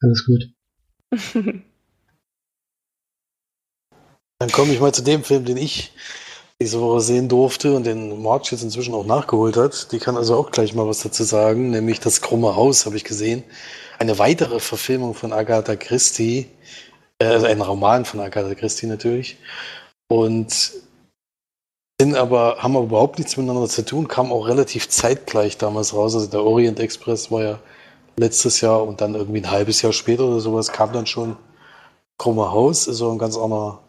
Alles 0.00 0.26
gut. 0.26 0.44
Dann 4.38 4.50
komme 4.50 4.72
ich 4.72 4.80
mal 4.80 4.92
zu 4.92 5.02
dem 5.02 5.24
Film, 5.24 5.44
den 5.44 5.56
ich 5.56 5.92
diese 6.60 6.80
Woche 6.80 7.00
sehen 7.00 7.28
durfte 7.28 7.74
und 7.74 7.84
den 7.84 8.22
March 8.22 8.52
jetzt 8.52 8.62
inzwischen 8.62 8.94
auch 8.94 9.06
nachgeholt 9.06 9.56
hat. 9.56 9.90
Die 9.92 9.98
kann 9.98 10.16
also 10.16 10.36
auch 10.36 10.50
gleich 10.50 10.74
mal 10.74 10.86
was 10.86 11.00
dazu 11.00 11.24
sagen, 11.24 11.70
nämlich 11.70 12.00
das 12.00 12.20
Krumme 12.20 12.54
Haus 12.56 12.86
habe 12.86 12.96
ich 12.96 13.04
gesehen. 13.04 13.42
Eine 13.98 14.18
weitere 14.18 14.60
Verfilmung 14.60 15.14
von 15.14 15.32
Agatha 15.32 15.76
Christie, 15.76 16.46
äh, 17.18 17.26
also 17.26 17.46
ein 17.46 17.60
Roman 17.60 18.04
von 18.04 18.20
Agatha 18.20 18.54
Christie 18.54 18.86
natürlich. 18.86 19.36
Und 20.08 20.72
sind 22.00 22.16
aber, 22.16 22.56
haben 22.58 22.76
aber 22.76 22.86
überhaupt 22.86 23.18
nichts 23.18 23.36
miteinander 23.36 23.68
zu 23.68 23.84
tun, 23.84 24.08
kam 24.08 24.32
auch 24.32 24.46
relativ 24.46 24.88
zeitgleich 24.88 25.58
damals 25.58 25.94
raus. 25.94 26.14
Also 26.14 26.26
der 26.26 26.42
Orient 26.42 26.80
Express 26.80 27.30
war 27.30 27.42
ja 27.42 27.58
letztes 28.16 28.60
Jahr 28.60 28.82
und 28.84 29.00
dann 29.00 29.14
irgendwie 29.14 29.40
ein 29.40 29.50
halbes 29.50 29.82
Jahr 29.82 29.92
später 29.92 30.24
oder 30.24 30.40
sowas 30.40 30.72
kam 30.72 30.92
dann 30.92 31.06
schon 31.06 31.36
Krumme 32.18 32.52
Haus, 32.52 32.86
ist 32.86 32.98
so 32.98 33.10
ein 33.10 33.18
ganz 33.18 33.36
anderer 33.36 33.80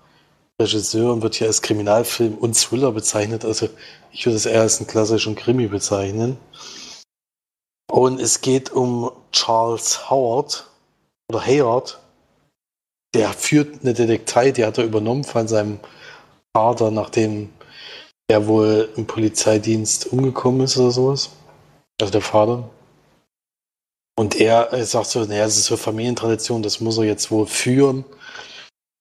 Regisseur 0.59 1.13
und 1.13 1.21
wird 1.21 1.35
hier 1.35 1.47
als 1.47 1.62
Kriminalfilm 1.62 2.35
und 2.35 2.55
Thriller 2.55 2.91
bezeichnet. 2.91 3.45
Also 3.45 3.69
ich 4.12 4.25
würde 4.25 4.38
es 4.38 4.45
eher 4.45 4.62
als 4.62 4.79
einen 4.79 4.88
klassischen 4.88 5.35
Krimi 5.35 5.67
bezeichnen. 5.67 6.38
Und 7.91 8.19
es 8.19 8.41
geht 8.41 8.71
um 8.71 9.12
Charles 9.31 10.09
Howard 10.09 10.69
oder 11.29 11.45
Hayward. 11.45 12.00
Der 13.13 13.29
führt 13.29 13.81
eine 13.83 13.93
Detektei, 13.93 14.51
die 14.51 14.65
hat 14.65 14.77
er 14.77 14.85
übernommen 14.85 15.24
von 15.24 15.47
seinem 15.47 15.79
Vater, 16.55 16.91
nachdem 16.91 17.50
er 18.27 18.48
wohl 18.48 18.89
im 18.96 19.05
Polizeidienst 19.05 20.12
umgekommen 20.12 20.62
ist 20.62 20.77
oder 20.77 20.91
sowas. 20.91 21.29
Also 22.00 22.12
der 22.12 22.22
Vater. 22.22 22.70
Und 24.17 24.36
er 24.39 24.86
sagt 24.86 25.08
so, 25.08 25.24
naja, 25.25 25.46
es 25.46 25.58
ist 25.58 25.65
so 25.65 25.77
Familientradition, 25.77 26.63
das 26.63 26.79
muss 26.79 26.98
er 26.98 27.03
jetzt 27.03 27.32
wohl 27.32 27.48
führen. 27.48 28.05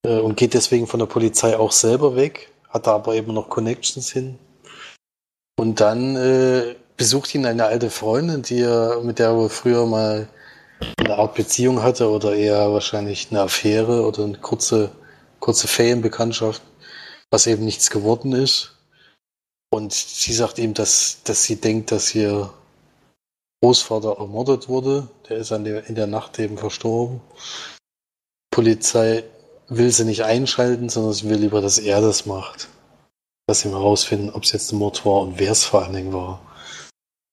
Äh, 0.05 0.19
und 0.19 0.37
geht 0.37 0.55
deswegen 0.55 0.87
von 0.87 1.01
der 1.01 1.07
Polizei 1.07 1.57
auch 1.57 1.73
selber 1.73 2.17
weg, 2.17 2.51
hat 2.69 2.87
da 2.87 2.95
aber 2.95 3.15
eben 3.15 3.33
noch 3.33 3.49
Connections 3.49 4.11
hin. 4.13 4.39
Und 5.57 5.81
dann 5.81 6.17
äh, 6.17 6.75
besucht 6.97 7.35
ihn 7.35 7.47
eine 7.47 7.67
alte 7.67 7.91
Freundin, 7.91 8.43
die 8.43 8.61
er, 8.61 9.01
mit 9.03 9.19
der 9.19 9.31
er 9.31 9.51
früher 9.51 9.87
mal 9.87 10.29
eine 10.99 11.17
Art 11.17 11.35
Beziehung 11.35 11.83
hatte 11.83 12.11
oder 12.11 12.35
eher 12.35 12.73
wahrscheinlich 12.73 13.29
eine 13.31 13.43
Affäre 13.43 14.05
oder 14.05 14.25
eine 14.25 14.39
kurze, 14.39 14.91
kurze 15.39 15.69
Ferienbekanntschaft, 15.69 16.63
was 17.31 17.47
eben 17.47 17.65
nichts 17.65 17.91
geworden 17.91 18.33
ist. 18.33 18.74
Und 19.75 19.93
sie 19.93 20.33
sagt 20.33 20.61
ihm, 20.61 20.73
dass, 20.73 21.19
dass 21.25 21.43
sie 21.43 21.57
denkt, 21.57 21.91
dass 21.91 22.15
ihr 22.15 22.49
Großvater 23.61 24.19
ermordet 24.21 24.69
wurde. 24.69 25.09
Der 25.29 25.39
ist 25.39 25.51
der, 25.51 25.89
in 25.89 25.97
der 25.97 26.07
Nacht 26.07 26.39
eben 26.39 26.57
verstorben. 26.57 27.21
Polizei 28.53 29.25
will 29.67 29.91
sie 29.91 30.05
nicht 30.05 30.23
einschalten, 30.23 30.89
sondern 30.89 31.13
sie 31.13 31.29
will 31.29 31.39
lieber, 31.39 31.61
dass 31.61 31.79
er 31.79 32.01
das 32.01 32.25
macht. 32.25 32.69
Dass 33.49 33.63
sie 33.63 33.69
mal 33.69 33.81
rausfinden, 33.81 34.31
ob 34.31 34.45
es 34.45 34.53
jetzt 34.53 34.71
ein 34.71 34.79
Mord 34.79 35.05
war 35.05 35.23
und 35.23 35.41
wer 35.41 35.51
es 35.51 35.65
vor 35.65 35.83
allen 35.83 35.95
Dingen 35.95 36.13
war. 36.13 36.41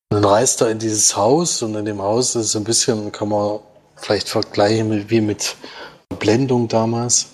Und 0.09 0.23
dann 0.23 0.25
reist 0.25 0.61
er 0.61 0.71
in 0.71 0.79
dieses 0.79 1.15
Haus 1.15 1.61
und 1.61 1.75
in 1.75 1.85
dem 1.85 2.01
Haus 2.01 2.35
ist 2.35 2.45
es 2.47 2.55
ein 2.55 2.63
bisschen, 2.63 3.11
kann 3.11 3.29
man 3.29 3.59
vielleicht 3.97 4.29
vergleichen 4.29 5.11
wie 5.11 5.21
mit 5.21 5.55
Blendung 6.17 6.67
damals. 6.67 7.33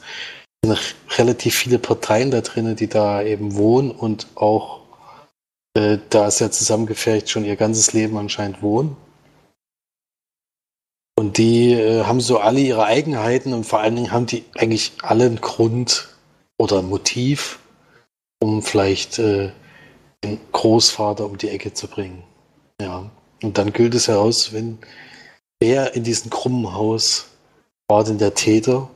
Es 0.64 0.70
sind 0.70 0.96
relativ 1.18 1.56
viele 1.56 1.80
Parteien 1.80 2.30
da 2.30 2.42
drinnen, 2.42 2.76
die 2.76 2.90
da 2.90 3.22
eben 3.22 3.56
wohnen 3.56 3.92
und 3.92 4.28
auch 4.36 4.87
äh, 5.78 6.00
da 6.10 6.28
ist 6.28 6.40
ja 6.40 6.50
zusammengefärbt 6.50 7.30
schon 7.30 7.46
ihr 7.46 7.56
ganzes 7.56 7.94
Leben 7.94 8.18
anscheinend 8.18 8.62
wohnen. 8.62 8.98
Und 11.18 11.38
die 11.38 11.74
äh, 11.74 12.04
haben 12.04 12.20
so 12.20 12.40
alle 12.40 12.60
ihre 12.60 12.86
Eigenheiten 12.86 13.54
und 13.54 13.64
vor 13.64 13.80
allen 13.80 13.96
Dingen 13.96 14.12
haben 14.12 14.26
die 14.26 14.44
eigentlich 14.56 14.94
alle 15.02 15.26
einen 15.26 15.42
Grund 15.42 16.10
oder 16.60 16.82
Motiv, 16.82 17.60
um 18.40 18.62
vielleicht 18.62 19.20
äh, 19.20 19.52
den 20.24 20.40
Großvater 20.52 21.26
um 21.26 21.38
die 21.38 21.50
Ecke 21.50 21.74
zu 21.74 21.88
bringen. 21.88 22.24
Ja. 22.82 23.10
Und 23.44 23.58
dann 23.58 23.72
gilt 23.72 23.94
es 23.94 24.08
heraus, 24.08 24.52
wenn 24.54 24.80
wer 25.60 25.96
in 25.96 26.04
diesem 26.04 26.32
krummen 26.32 26.74
Haus 26.74 27.28
war 27.88 28.04
denn 28.04 28.18
der 28.18 28.34
Täter 28.34 28.90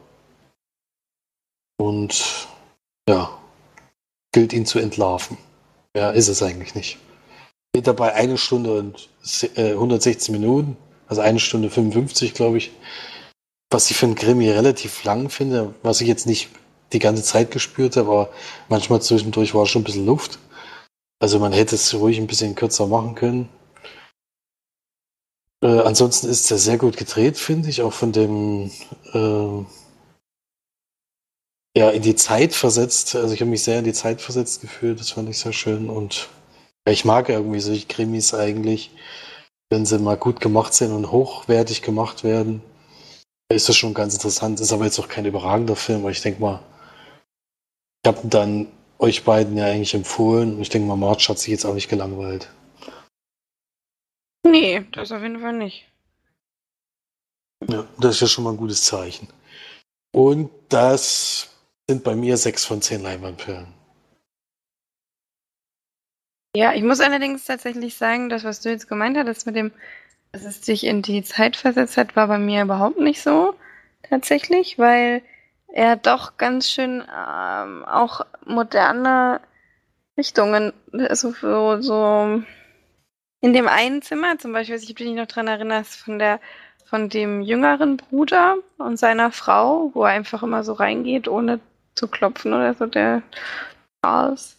und 1.78 2.48
ja, 3.08 3.30
gilt 4.32 4.54
ihn 4.54 4.66
zu 4.66 4.80
entlarven. 4.80 5.38
Ja, 5.96 6.12
ist 6.12 6.28
es 6.28 6.42
eigentlich 6.42 6.76
nicht. 6.76 6.98
Geht 7.74 7.88
dabei 7.88 8.14
eine 8.14 8.38
Stunde 8.38 8.78
und 8.78 9.10
116 9.58 10.34
äh, 10.34 10.38
Minuten. 10.38 10.78
Also 11.08 11.22
eine 11.22 11.40
Stunde 11.40 11.70
55, 11.70 12.34
glaube 12.34 12.58
ich. 12.58 12.72
Was 13.70 13.90
ich 13.92 13.98
für 13.98 14.06
einen 14.06 14.16
Krimi 14.16 14.50
relativ 14.50 15.04
lang 15.04 15.30
finde, 15.30 15.74
was 15.84 16.02
ich 16.02 16.08
jetzt 16.08 16.28
nicht 16.28 16.50
die 16.94 17.00
ganze 17.00 17.24
Zeit 17.24 17.52
gespürt 17.52 17.96
habe, 17.96 18.10
aber 18.10 18.30
manchmal 18.68 19.02
zwischendurch 19.02 19.54
war 19.54 19.66
schon 19.66 19.82
ein 19.82 19.86
bisschen 19.86 20.06
Luft. 20.06 20.40
Also 21.20 21.40
man 21.40 21.54
hätte 21.54 21.76
es 21.76 21.94
ruhig 21.94 22.18
ein 22.18 22.28
bisschen 22.28 22.56
kürzer 22.56 22.88
machen 22.88 23.16
können. 23.16 23.50
Äh, 25.64 25.80
ansonsten 25.82 26.28
ist 26.28 26.50
er 26.52 26.58
sehr 26.58 26.78
gut 26.78 26.98
gedreht, 26.98 27.38
finde 27.38 27.70
ich, 27.70 27.82
auch 27.82 27.94
von 27.94 28.12
dem 28.12 28.72
äh, 29.14 29.66
ja 31.76 31.90
in 31.90 32.02
die 32.02 32.16
Zeit 32.16 32.54
versetzt. 32.54 33.16
Also 33.16 33.34
ich 33.34 33.42
habe 33.42 33.52
mich 33.52 33.64
sehr 33.64 33.80
in 33.80 33.86
die 33.86 33.94
Zeit 33.94 34.22
versetzt 34.22 34.62
gefühlt. 34.62 35.00
Das 35.00 35.12
fand 35.12 35.30
ich 35.30 35.40
sehr 35.40 35.54
schön 35.54 35.90
und 35.90 36.30
ja, 36.88 36.94
ich 36.94 37.06
mag 37.06 37.30
irgendwie 37.30 37.60
solche 37.60 37.88
Krimis 37.88 38.34
eigentlich 38.34 38.92
wenn 39.72 39.86
sie 39.86 39.98
mal 39.98 40.18
gut 40.18 40.42
gemacht 40.42 40.74
sind 40.74 40.92
und 40.92 41.12
hochwertig 41.12 41.82
gemacht 41.82 42.24
werden. 42.24 42.62
ist 43.52 43.70
das 43.70 43.76
schon 43.76 43.94
ganz 43.94 44.14
interessant. 44.14 44.60
Ist 44.60 44.74
aber 44.74 44.86
jetzt 44.86 45.00
auch 45.00 45.08
kein 45.08 45.26
überragender 45.26 45.76
Film, 45.76 46.04
weil 46.04 46.12
ich 46.12 46.22
denke 46.22 46.42
mal, 46.42 46.62
ich 48.04 48.08
habe 48.08 48.28
dann 48.28 48.68
euch 49.00 49.24
beiden 49.24 49.58
ja 49.58 49.66
eigentlich 49.66 49.94
empfohlen 49.94 50.56
und 50.56 50.62
ich 50.62 50.70
denke 50.70 50.88
mal, 50.88 50.98
March 50.98 51.28
hat 51.30 51.40
sich 51.40 51.50
jetzt 51.50 51.66
auch 51.66 51.74
nicht 51.74 51.90
gelangweilt. 51.90 52.50
Nee, 54.46 54.86
das 54.92 55.12
auf 55.12 55.22
jeden 55.22 55.40
Fall 55.40 55.54
nicht. 55.54 55.86
Ja, 57.70 57.88
das 58.00 58.16
ist 58.16 58.22
ja 58.22 58.28
schon 58.28 58.44
mal 58.44 58.52
ein 58.52 58.58
gutes 58.58 58.84
Zeichen. 58.84 59.28
Und 60.14 60.50
das 60.70 61.50
sind 61.92 62.06
bei 62.06 62.16
mir 62.16 62.38
sechs 62.38 62.64
von 62.64 62.82
zehn 62.82 63.04
Leinwandperlen. 63.04 63.68
Ja, 66.56 66.74
ich 66.74 66.84
muss 66.84 67.02
allerdings 67.02 67.44
tatsächlich 67.44 67.96
sagen, 67.96 68.30
das, 68.30 68.46
was 68.46 68.62
du 68.62 68.70
jetzt 68.70 68.88
gemeint 68.88 69.18
hattest 69.18 69.46
mit 69.46 69.58
dem, 69.58 69.74
dass 70.32 70.46
es 70.46 70.62
dich 70.62 70.86
in 70.86 71.02
die 71.02 71.22
Zeit 71.22 71.58
versetzt 71.58 71.98
hat, 71.98 72.16
war 72.16 72.28
bei 72.28 72.38
mir 72.38 72.62
überhaupt 72.62 73.00
nicht 73.00 73.22
so 73.22 73.56
tatsächlich, 74.10 74.80
weil 74.80 75.22
er 75.68 75.98
doch 75.98 76.38
ganz 76.38 76.70
schön 76.70 77.02
ähm, 77.02 77.84
auch 77.84 78.22
moderne 78.46 79.42
Richtungen, 80.18 80.72
also 80.94 81.32
so, 81.32 81.82
so 81.82 82.42
in 83.42 83.54
dem 83.54 83.68
einen 83.68 84.02
Zimmer 84.02 84.38
zum 84.38 84.54
Beispiel, 84.54 84.76
ich 84.76 84.96
dich 84.96 85.14
noch 85.14 85.28
dran 85.28 85.48
erinnerst, 85.48 85.96
von 85.96 86.20
der 86.20 86.40
von 86.86 87.08
dem 87.08 87.42
jüngeren 87.42 87.96
Bruder 87.96 88.58
und 88.78 89.00
seiner 89.00 89.32
Frau, 89.32 89.92
wo 89.94 90.04
er 90.04 90.12
einfach 90.12 90.44
immer 90.44 90.66
so 90.66 90.74
reingeht, 90.74 91.30
ohne 91.30 91.62
zu 91.96 92.08
klopfen 92.08 92.54
oder 92.54 92.74
so, 92.74 92.86
der 92.86 93.22
Charles. 94.04 94.58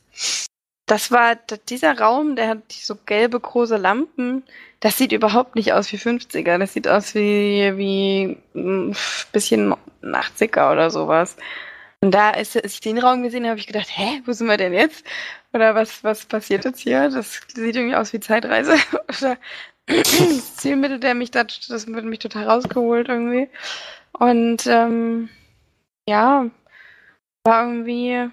Das 0.87 1.11
war 1.11 1.37
dieser 1.69 1.99
Raum, 1.99 2.37
der 2.37 2.49
hat 2.49 2.73
so 2.73 2.97
gelbe 3.07 3.41
große 3.41 3.77
Lampen. 3.77 4.43
Das 4.81 4.99
sieht 4.99 5.13
überhaupt 5.13 5.55
nicht 5.55 5.73
aus 5.73 5.93
wie 5.93 5.97
50er. 5.97 6.59
Das 6.59 6.73
sieht 6.73 6.89
aus 6.89 7.15
wie, 7.15 7.73
wie 7.77 8.37
ein 8.55 8.89
hm, 8.89 8.97
bisschen 9.33 9.75
80er 10.03 10.73
oder 10.73 10.91
sowas. 10.91 11.37
Und 12.01 12.11
da, 12.13 12.31
ist, 12.31 12.57
als 12.57 12.75
ich 12.75 12.81
den 12.81 12.99
Raum 12.99 13.23
gesehen 13.23 13.45
habe, 13.45 13.51
habe 13.51 13.61
ich 13.61 13.69
gedacht, 13.69 13.87
hä, 13.89 14.23
wo 14.27 14.33
sind 14.33 14.49
wir 14.49 14.57
denn 14.57 14.73
jetzt? 14.75 15.05
Oder 15.53 15.75
was, 15.77 16.03
was 16.03 16.27
passiert 16.27 16.65
jetzt 16.65 16.81
hier? 16.81 17.09
Das 17.09 17.41
sieht 17.55 17.77
irgendwie 17.77 17.95
aus 17.95 18.13
wie 18.13 18.21
Zeitreise. 18.21 18.75
Oder 19.21 19.39
das 19.87 20.57
Zielmittel, 20.57 20.99
der 20.99 21.15
mich 21.15 21.31
da, 21.31 21.45
das 21.45 21.87
wird 21.87 22.05
mich 22.05 22.19
total 22.19 22.49
rausgeholt 22.49 23.09
irgendwie. 23.09 23.49
Und 24.13 24.67
ähm, 24.67 25.29
ja, 26.09 26.51
war 27.45 27.67
irgendwie, 27.67 28.29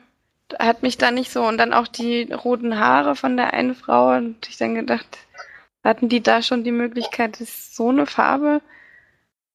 hat 0.58 0.84
mich 0.84 0.98
da 0.98 1.12
nicht 1.12 1.32
so. 1.32 1.44
Und 1.44 1.58
dann 1.58 1.74
auch 1.74 1.88
die 1.88 2.32
roten 2.32 2.80
Haare 2.80 3.16
von 3.16 3.38
der 3.38 3.54
einen 3.54 3.75
Frau. 3.75 4.16
Und 4.16 4.48
ich 4.48 4.58
dann 4.58 4.75
gedacht, 4.75 5.18
hatten 5.84 6.10
die 6.10 6.22
da 6.22 6.42
schon 6.42 6.63
die 6.63 6.72
Möglichkeit, 6.72 7.39
das 7.39 7.75
so 7.75 7.89
eine 7.89 8.06
Farbe 8.06 8.62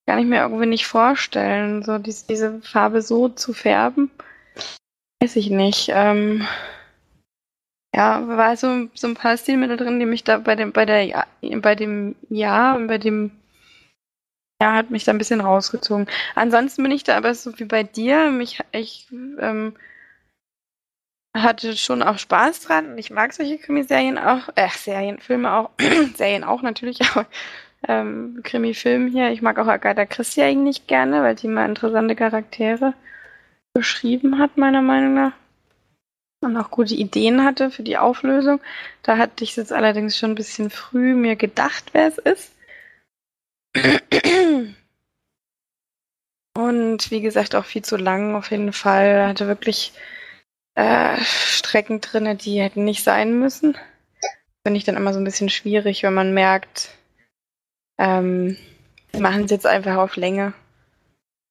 gar 0.06 0.16
nicht 0.16 0.28
mehr 0.28 0.42
irgendwie 0.42 0.66
nicht 0.66 0.86
vorstellen, 0.86 1.82
so 1.82 1.98
diese, 1.98 2.26
diese 2.26 2.60
Farbe 2.60 3.02
so 3.02 3.28
zu 3.28 3.52
färben. 3.52 4.10
Weiß 5.22 5.36
ich 5.36 5.50
nicht. 5.50 5.90
Ähm, 5.92 6.46
ja, 7.94 8.26
war 8.26 8.56
so, 8.56 8.88
so 8.94 9.06
ein 9.06 9.14
paar 9.14 9.36
Stilmittel 9.36 9.76
drin, 9.76 10.00
die 10.00 10.06
mich 10.06 10.24
da 10.24 10.38
bei 10.38 10.56
dem, 10.56 10.72
bei 10.72 10.84
der, 10.84 11.26
bei 11.60 11.74
dem 11.74 12.16
Jahr 12.28 12.76
und 12.76 12.88
bei 12.88 12.98
dem 12.98 13.30
ja, 14.60 14.74
hat 14.74 14.90
mich 14.90 15.04
da 15.04 15.12
ein 15.12 15.18
bisschen 15.18 15.40
rausgezogen. 15.40 16.06
Ansonsten 16.34 16.82
bin 16.82 16.92
ich 16.92 17.04
da 17.04 17.16
aber 17.16 17.34
so 17.34 17.58
wie 17.58 17.64
bei 17.64 17.82
dir. 17.82 18.30
Mich, 18.30 18.60
ich 18.72 19.06
ähm, 19.10 19.74
hatte 21.36 21.76
schon 21.76 22.02
auch 22.02 22.18
Spaß 22.18 22.60
dran. 22.62 22.96
Ich 22.96 23.10
mag 23.10 23.32
solche 23.32 23.58
Krimiserien 23.58 24.18
auch, 24.18 24.48
äh, 24.54 24.68
Serien, 24.70 25.18
Filme 25.18 25.52
auch, 25.52 25.70
Serien 26.16 26.44
auch 26.44 26.62
natürlich, 26.62 27.00
aber 27.10 27.26
ähm, 27.88 28.40
Krimi-Film 28.42 29.08
hier. 29.08 29.30
Ich 29.30 29.42
mag 29.42 29.58
auch 29.58 29.66
Agatha 29.66 30.06
Christie 30.06 30.42
eigentlich 30.42 30.86
gerne, 30.86 31.22
weil 31.22 31.34
die 31.34 31.48
mal 31.48 31.68
interessante 31.68 32.14
Charaktere 32.16 32.94
beschrieben 33.74 34.38
hat, 34.38 34.56
meiner 34.56 34.82
Meinung 34.82 35.14
nach. 35.14 35.32
Und 36.40 36.56
auch 36.56 36.70
gute 36.70 36.94
Ideen 36.94 37.42
hatte 37.42 37.70
für 37.70 37.82
die 37.82 37.98
Auflösung. 37.98 38.60
Da 39.02 39.16
hatte 39.16 39.44
ich 39.44 39.50
es 39.50 39.56
jetzt 39.56 39.72
allerdings 39.72 40.16
schon 40.16 40.32
ein 40.32 40.36
bisschen 40.36 40.70
früh 40.70 41.14
mir 41.14 41.36
gedacht, 41.36 41.90
wer 41.92 42.06
es 42.08 42.18
ist. 42.18 42.53
Und 46.56 47.10
wie 47.10 47.20
gesagt, 47.20 47.54
auch 47.54 47.64
viel 47.64 47.82
zu 47.82 47.96
lang 47.96 48.36
auf 48.36 48.50
jeden 48.50 48.72
Fall. 48.72 49.26
Hatte 49.26 49.48
wirklich 49.48 49.92
äh, 50.74 51.16
Strecken 51.20 52.00
drin, 52.00 52.38
die 52.38 52.60
hätten 52.60 52.84
nicht 52.84 53.02
sein 53.02 53.38
müssen. 53.38 53.76
Finde 54.66 54.78
ich 54.78 54.84
dann 54.84 54.96
immer 54.96 55.12
so 55.12 55.20
ein 55.20 55.24
bisschen 55.24 55.50
schwierig, 55.50 56.02
wenn 56.02 56.14
man 56.14 56.32
merkt, 56.32 56.96
ähm, 57.98 58.56
wir 59.12 59.20
machen 59.20 59.44
es 59.44 59.50
jetzt 59.50 59.66
einfach 59.66 59.96
auf 59.96 60.16
Länge. 60.16 60.54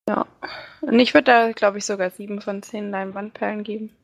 Ja. 0.09 0.25
Und 0.81 0.99
ich 0.99 1.13
würde 1.13 1.25
da, 1.25 1.51
glaube 1.51 1.77
ich, 1.77 1.85
sogar 1.85 2.09
sieben 2.09 2.41
von 2.41 2.63
zehn 2.63 2.91
Leinwandperlen 2.91 3.63
geben. 3.63 3.95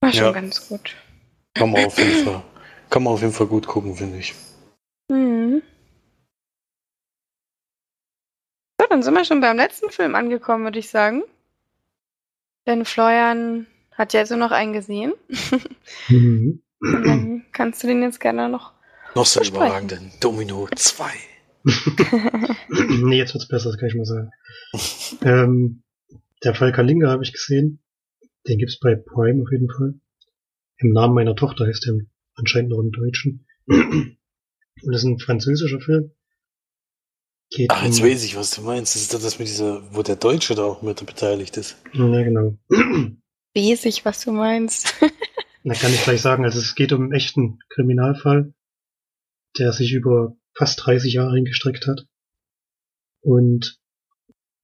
War 0.00 0.12
schon 0.12 0.24
ja. 0.24 0.32
ganz 0.32 0.68
gut. 0.68 0.96
Kann 1.54 1.70
man 1.70 1.84
auf 1.84 1.98
jeden 1.98 2.24
Fall, 2.24 2.42
kann 2.88 3.02
man 3.02 3.12
auf 3.12 3.20
jeden 3.20 3.34
Fall 3.34 3.46
gut 3.46 3.66
gucken, 3.66 3.94
finde 3.94 4.18
ich. 4.18 4.34
Mhm. 5.08 5.62
So, 8.82 8.88
dann 8.88 9.02
sind 9.02 9.14
wir 9.14 9.24
schon 9.24 9.40
beim 9.40 9.56
letzten 9.56 9.90
Film 9.90 10.16
angekommen, 10.16 10.64
würde 10.64 10.78
ich 10.78 10.88
sagen. 10.88 11.22
Denn 12.66 12.84
Florian 12.84 13.66
hat 13.92 14.12
ja 14.12 14.20
jetzt 14.20 14.30
nur 14.30 14.38
noch 14.38 14.50
einen 14.50 14.72
gesehen. 14.72 15.12
Mhm. 16.08 16.62
Und 16.80 17.06
dann 17.06 17.46
kannst 17.52 17.82
du 17.82 17.86
den 17.86 18.02
jetzt 18.02 18.18
gerne 18.18 18.48
noch 18.48 18.72
noch 19.14 19.26
so 19.26 19.40
überragenden 19.40 20.10
Domino 20.20 20.68
2. 20.74 21.04
nee, 23.04 23.18
jetzt 23.18 23.34
wird's 23.34 23.46
besser, 23.46 23.70
das 23.70 23.78
kann 23.78 23.88
ich 23.88 23.94
mal 23.94 24.04
sagen. 24.04 24.30
ähm, 25.22 25.82
der 26.42 26.56
Fall 26.56 26.72
Kalinga 26.72 27.08
habe 27.08 27.22
ich 27.22 27.32
gesehen. 27.32 27.80
Den 28.48 28.58
gibt's 28.58 28.80
bei 28.80 28.96
Prime 28.96 29.42
auf 29.42 29.52
jeden 29.52 29.70
Fall. 29.70 29.94
Im 30.78 30.90
Namen 30.90 31.14
meiner 31.14 31.36
Tochter 31.36 31.66
heißt 31.66 31.86
er 31.86 32.00
anscheinend 32.34 32.70
noch 32.70 32.80
im 32.80 32.90
Deutschen. 32.90 33.46
Und 33.66 34.16
das 34.82 35.02
ist 35.02 35.04
ein 35.04 35.20
französischer 35.20 35.80
Film. 35.80 36.10
Geht 37.54 37.70
Ach, 37.70 37.84
jetzt 37.84 38.00
um, 38.00 38.06
weiß 38.06 38.24
ich, 38.24 38.36
was 38.36 38.50
du 38.52 38.62
meinst. 38.62 38.94
Das 38.94 39.02
ist 39.02 39.12
das 39.12 39.38
mit 39.38 39.48
dieser, 39.48 39.82
wo 39.94 40.02
der 40.02 40.16
Deutsche 40.16 40.54
da 40.54 40.64
auch 40.64 40.82
mit 40.82 41.04
beteiligt 41.04 41.56
ist. 41.56 41.76
Ja, 41.92 42.22
genau. 42.22 42.56
Weiß 43.54 43.84
ich, 43.84 44.04
was 44.06 44.24
du 44.24 44.32
meinst. 44.32 44.94
Na, 45.62 45.74
kann 45.74 45.92
ich 45.92 46.02
gleich 46.02 46.22
sagen. 46.22 46.44
Also 46.44 46.58
es 46.58 46.74
geht 46.74 46.92
um 46.92 47.02
einen 47.02 47.12
echten 47.12 47.58
Kriminalfall 47.68 48.54
der 49.58 49.72
sich 49.72 49.92
über 49.92 50.36
fast 50.54 50.84
30 50.84 51.14
Jahre 51.14 51.34
hingestreckt 51.34 51.86
hat. 51.86 52.06
Und 53.20 53.78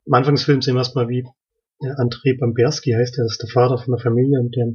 am 0.06 0.14
Anfang 0.14 0.34
des 0.34 0.44
Films 0.44 0.64
sehen 0.64 0.74
wir 0.74 0.80
erstmal, 0.80 1.08
wie 1.08 1.24
der 1.82 1.96
André 1.98 2.38
Bamberski 2.38 2.92
heißt, 2.92 3.16
der 3.16 3.26
ist 3.26 3.42
der 3.42 3.50
Vater 3.50 3.78
von 3.78 3.94
der 3.94 4.02
Familie 4.02 4.40
und 4.40 4.54
der 4.56 4.72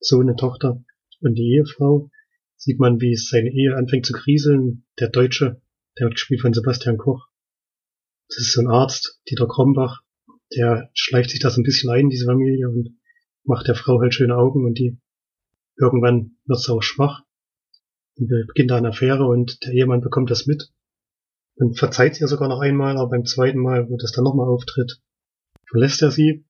Sohn, 0.00 0.28
eine 0.28 0.36
Tochter 0.36 0.84
und 1.20 1.34
die 1.34 1.54
Ehefrau. 1.54 2.10
Sieht 2.56 2.78
man, 2.78 3.00
wie 3.00 3.12
es 3.12 3.28
seine 3.28 3.50
Ehe 3.50 3.74
anfängt 3.76 4.06
zu 4.06 4.12
kriseln. 4.12 4.84
Der 4.98 5.08
Deutsche, 5.08 5.62
der 5.98 6.06
wird 6.06 6.14
gespielt 6.14 6.42
von 6.42 6.52
Sebastian 6.52 6.98
Koch. 6.98 7.28
Das 8.34 8.46
ist 8.46 8.52
so 8.52 8.60
ein 8.62 8.68
Arzt, 8.68 9.20
Dieter 9.28 9.46
Krombach, 9.46 10.02
der 10.56 10.90
schleicht 10.94 11.30
sich 11.30 11.40
das 11.40 11.56
ein 11.56 11.64
bisschen 11.64 11.90
ein, 11.90 12.08
diese 12.08 12.26
Familie, 12.26 12.68
und 12.68 12.96
macht 13.44 13.68
der 13.68 13.74
Frau 13.74 14.00
halt 14.00 14.14
schöne 14.14 14.36
Augen 14.36 14.64
und 14.64 14.78
die 14.78 14.98
irgendwann 15.76 16.36
wird 16.46 16.60
sie 16.60 16.72
auch 16.72 16.82
schwach 16.82 17.22
beginnt 18.16 18.70
da 18.70 18.76
eine 18.76 18.88
Affäre 18.88 19.26
und 19.26 19.64
der 19.64 19.72
Ehemann 19.72 20.00
bekommt 20.00 20.30
das 20.30 20.46
mit 20.46 20.70
und 21.54 21.78
verzeiht 21.78 22.20
ihr 22.20 22.28
sogar 22.28 22.48
noch 22.48 22.60
einmal, 22.60 22.96
aber 22.96 23.10
beim 23.10 23.24
zweiten 23.24 23.58
Mal, 23.58 23.88
wo 23.88 23.96
das 23.96 24.12
dann 24.12 24.24
nochmal 24.24 24.48
auftritt, 24.48 25.00
verlässt 25.68 26.02
er 26.02 26.10
sie, 26.10 26.44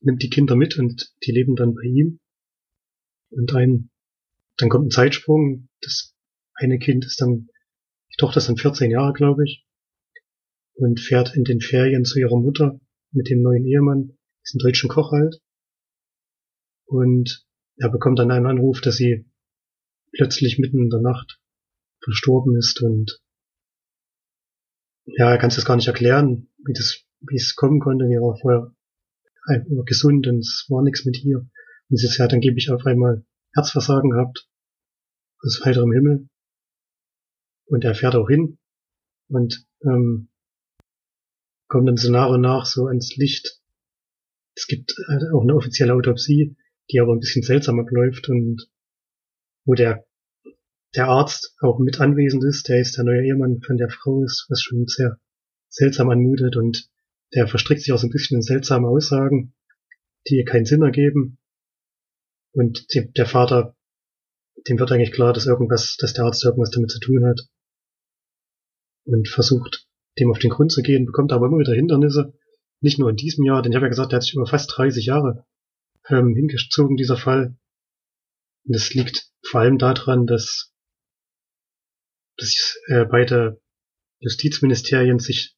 nimmt 0.00 0.22
die 0.22 0.30
Kinder 0.30 0.56
mit 0.56 0.78
und 0.78 1.12
die 1.24 1.32
leben 1.32 1.56
dann 1.56 1.74
bei 1.74 1.82
ihm. 1.82 2.20
Und 3.30 3.54
ein, 3.54 3.90
dann 4.56 4.68
kommt 4.68 4.86
ein 4.86 4.90
Zeitsprung, 4.90 5.68
das 5.80 6.14
eine 6.54 6.78
Kind 6.78 7.04
ist 7.04 7.20
dann, 7.20 7.48
die 8.12 8.16
Tochter 8.16 8.38
ist 8.38 8.48
dann 8.48 8.56
14 8.56 8.90
Jahre, 8.90 9.12
glaube 9.12 9.44
ich, 9.44 9.66
und 10.74 11.00
fährt 11.00 11.34
in 11.36 11.44
den 11.44 11.60
Ferien 11.60 12.04
zu 12.04 12.18
ihrer 12.18 12.40
Mutter 12.40 12.80
mit 13.12 13.28
dem 13.30 13.42
neuen 13.42 13.64
Ehemann, 13.64 14.16
diesen 14.44 14.58
deutschen 14.58 14.88
Koch 14.88 15.12
halt. 15.12 15.40
Und 16.86 17.46
er 17.76 17.90
bekommt 17.90 18.18
dann 18.18 18.30
einen 18.30 18.46
Anruf, 18.46 18.80
dass 18.80 18.96
sie 18.96 19.26
plötzlich 20.12 20.58
mitten 20.58 20.78
in 20.78 20.90
der 20.90 21.00
Nacht 21.00 21.40
verstorben 22.02 22.56
ist 22.56 22.82
und 22.82 23.20
ja, 25.06 25.30
er 25.30 25.38
kann 25.38 25.48
es 25.48 25.56
das 25.56 25.64
gar 25.64 25.76
nicht 25.76 25.88
erklären, 25.88 26.48
wie 26.64 26.72
das, 26.72 27.04
wie 27.20 27.36
es 27.36 27.54
kommen 27.56 27.80
konnte. 27.80 28.06
Die 28.06 28.16
war 28.16 28.38
vorher 28.40 28.74
einfach 29.46 29.84
gesund 29.84 30.26
und 30.26 30.38
es 30.38 30.66
war 30.68 30.82
nichts 30.82 31.04
mit 31.04 31.22
ihr. 31.24 31.46
Und 31.90 31.98
sie 31.98 32.08
hat 32.22 32.32
angeblich 32.32 32.70
auf 32.70 32.86
einmal 32.86 33.24
Herzversagen 33.54 34.10
gehabt 34.10 34.48
aus 35.42 35.60
heiterem 35.64 35.92
Himmel. 35.92 36.28
Und 37.66 37.84
er 37.84 37.94
fährt 37.94 38.14
auch 38.14 38.28
hin 38.28 38.58
und 39.28 39.66
ähm, 39.82 40.30
kommt 41.74 41.88
dann 41.88 41.96
so 41.96 42.08
nach 42.12 42.66
so 42.66 42.86
ans 42.86 43.16
Licht. 43.16 43.60
Es 44.56 44.68
gibt 44.68 44.94
auch 45.32 45.42
eine 45.42 45.56
offizielle 45.56 45.92
Autopsie, 45.92 46.56
die 46.88 47.00
aber 47.00 47.12
ein 47.12 47.18
bisschen 47.18 47.42
seltsam 47.42 47.80
abläuft 47.80 48.28
und 48.28 48.70
wo 49.64 49.74
der, 49.74 50.06
der 50.94 51.08
Arzt 51.08 51.56
auch 51.58 51.80
mit 51.80 52.00
anwesend 52.00 52.44
ist, 52.44 52.68
der 52.68 52.80
ist 52.80 52.96
der 52.96 53.02
neue 53.02 53.24
Ehemann 53.24 53.60
von 53.60 53.76
der 53.76 53.88
Frau 53.88 54.22
ist, 54.22 54.46
was 54.48 54.62
schon 54.62 54.86
sehr 54.86 55.18
seltsam 55.68 56.10
anmutet 56.10 56.54
und 56.54 56.88
der 57.34 57.48
verstrickt 57.48 57.82
sich 57.82 57.92
auch 57.92 57.98
so 57.98 58.06
ein 58.06 58.12
bisschen 58.12 58.36
in 58.36 58.42
seltsame 58.42 58.86
Aussagen, 58.86 59.52
die 60.28 60.44
keinen 60.44 60.66
Sinn 60.66 60.82
ergeben. 60.82 61.40
Und 62.52 62.94
die, 62.94 63.10
der 63.10 63.26
Vater, 63.26 63.76
dem 64.68 64.78
wird 64.78 64.92
eigentlich 64.92 65.10
klar, 65.10 65.32
dass 65.32 65.46
irgendwas, 65.46 65.96
dass 65.98 66.12
der 66.12 66.26
Arzt 66.26 66.44
irgendwas 66.44 66.70
damit 66.70 66.92
zu 66.92 67.00
tun 67.00 67.26
hat. 67.26 67.40
Und 69.06 69.26
versucht, 69.28 69.88
dem 70.18 70.30
auf 70.30 70.38
den 70.38 70.50
Grund 70.50 70.72
zu 70.72 70.82
gehen, 70.82 71.06
bekommt 71.06 71.32
aber 71.32 71.46
immer 71.46 71.58
wieder 71.58 71.74
Hindernisse. 71.74 72.34
Nicht 72.80 72.98
nur 72.98 73.10
in 73.10 73.16
diesem 73.16 73.44
Jahr, 73.44 73.62
denn 73.62 73.72
ich 73.72 73.76
habe 73.76 73.86
ja 73.86 73.90
gesagt, 73.90 74.12
der 74.12 74.18
hat 74.18 74.22
sich 74.22 74.34
über 74.34 74.46
fast 74.46 74.72
30 74.76 75.06
Jahre 75.06 75.46
ähm, 76.08 76.34
hingezogen, 76.34 76.96
dieser 76.96 77.16
Fall. 77.16 77.56
Und 78.64 78.74
das 78.74 78.92
liegt 78.94 79.30
vor 79.42 79.60
allem 79.60 79.78
daran, 79.78 80.26
dass, 80.26 80.72
dass 82.36 82.78
äh, 82.86 83.04
beide 83.04 83.60
Justizministerien 84.20 85.18
sich, 85.18 85.56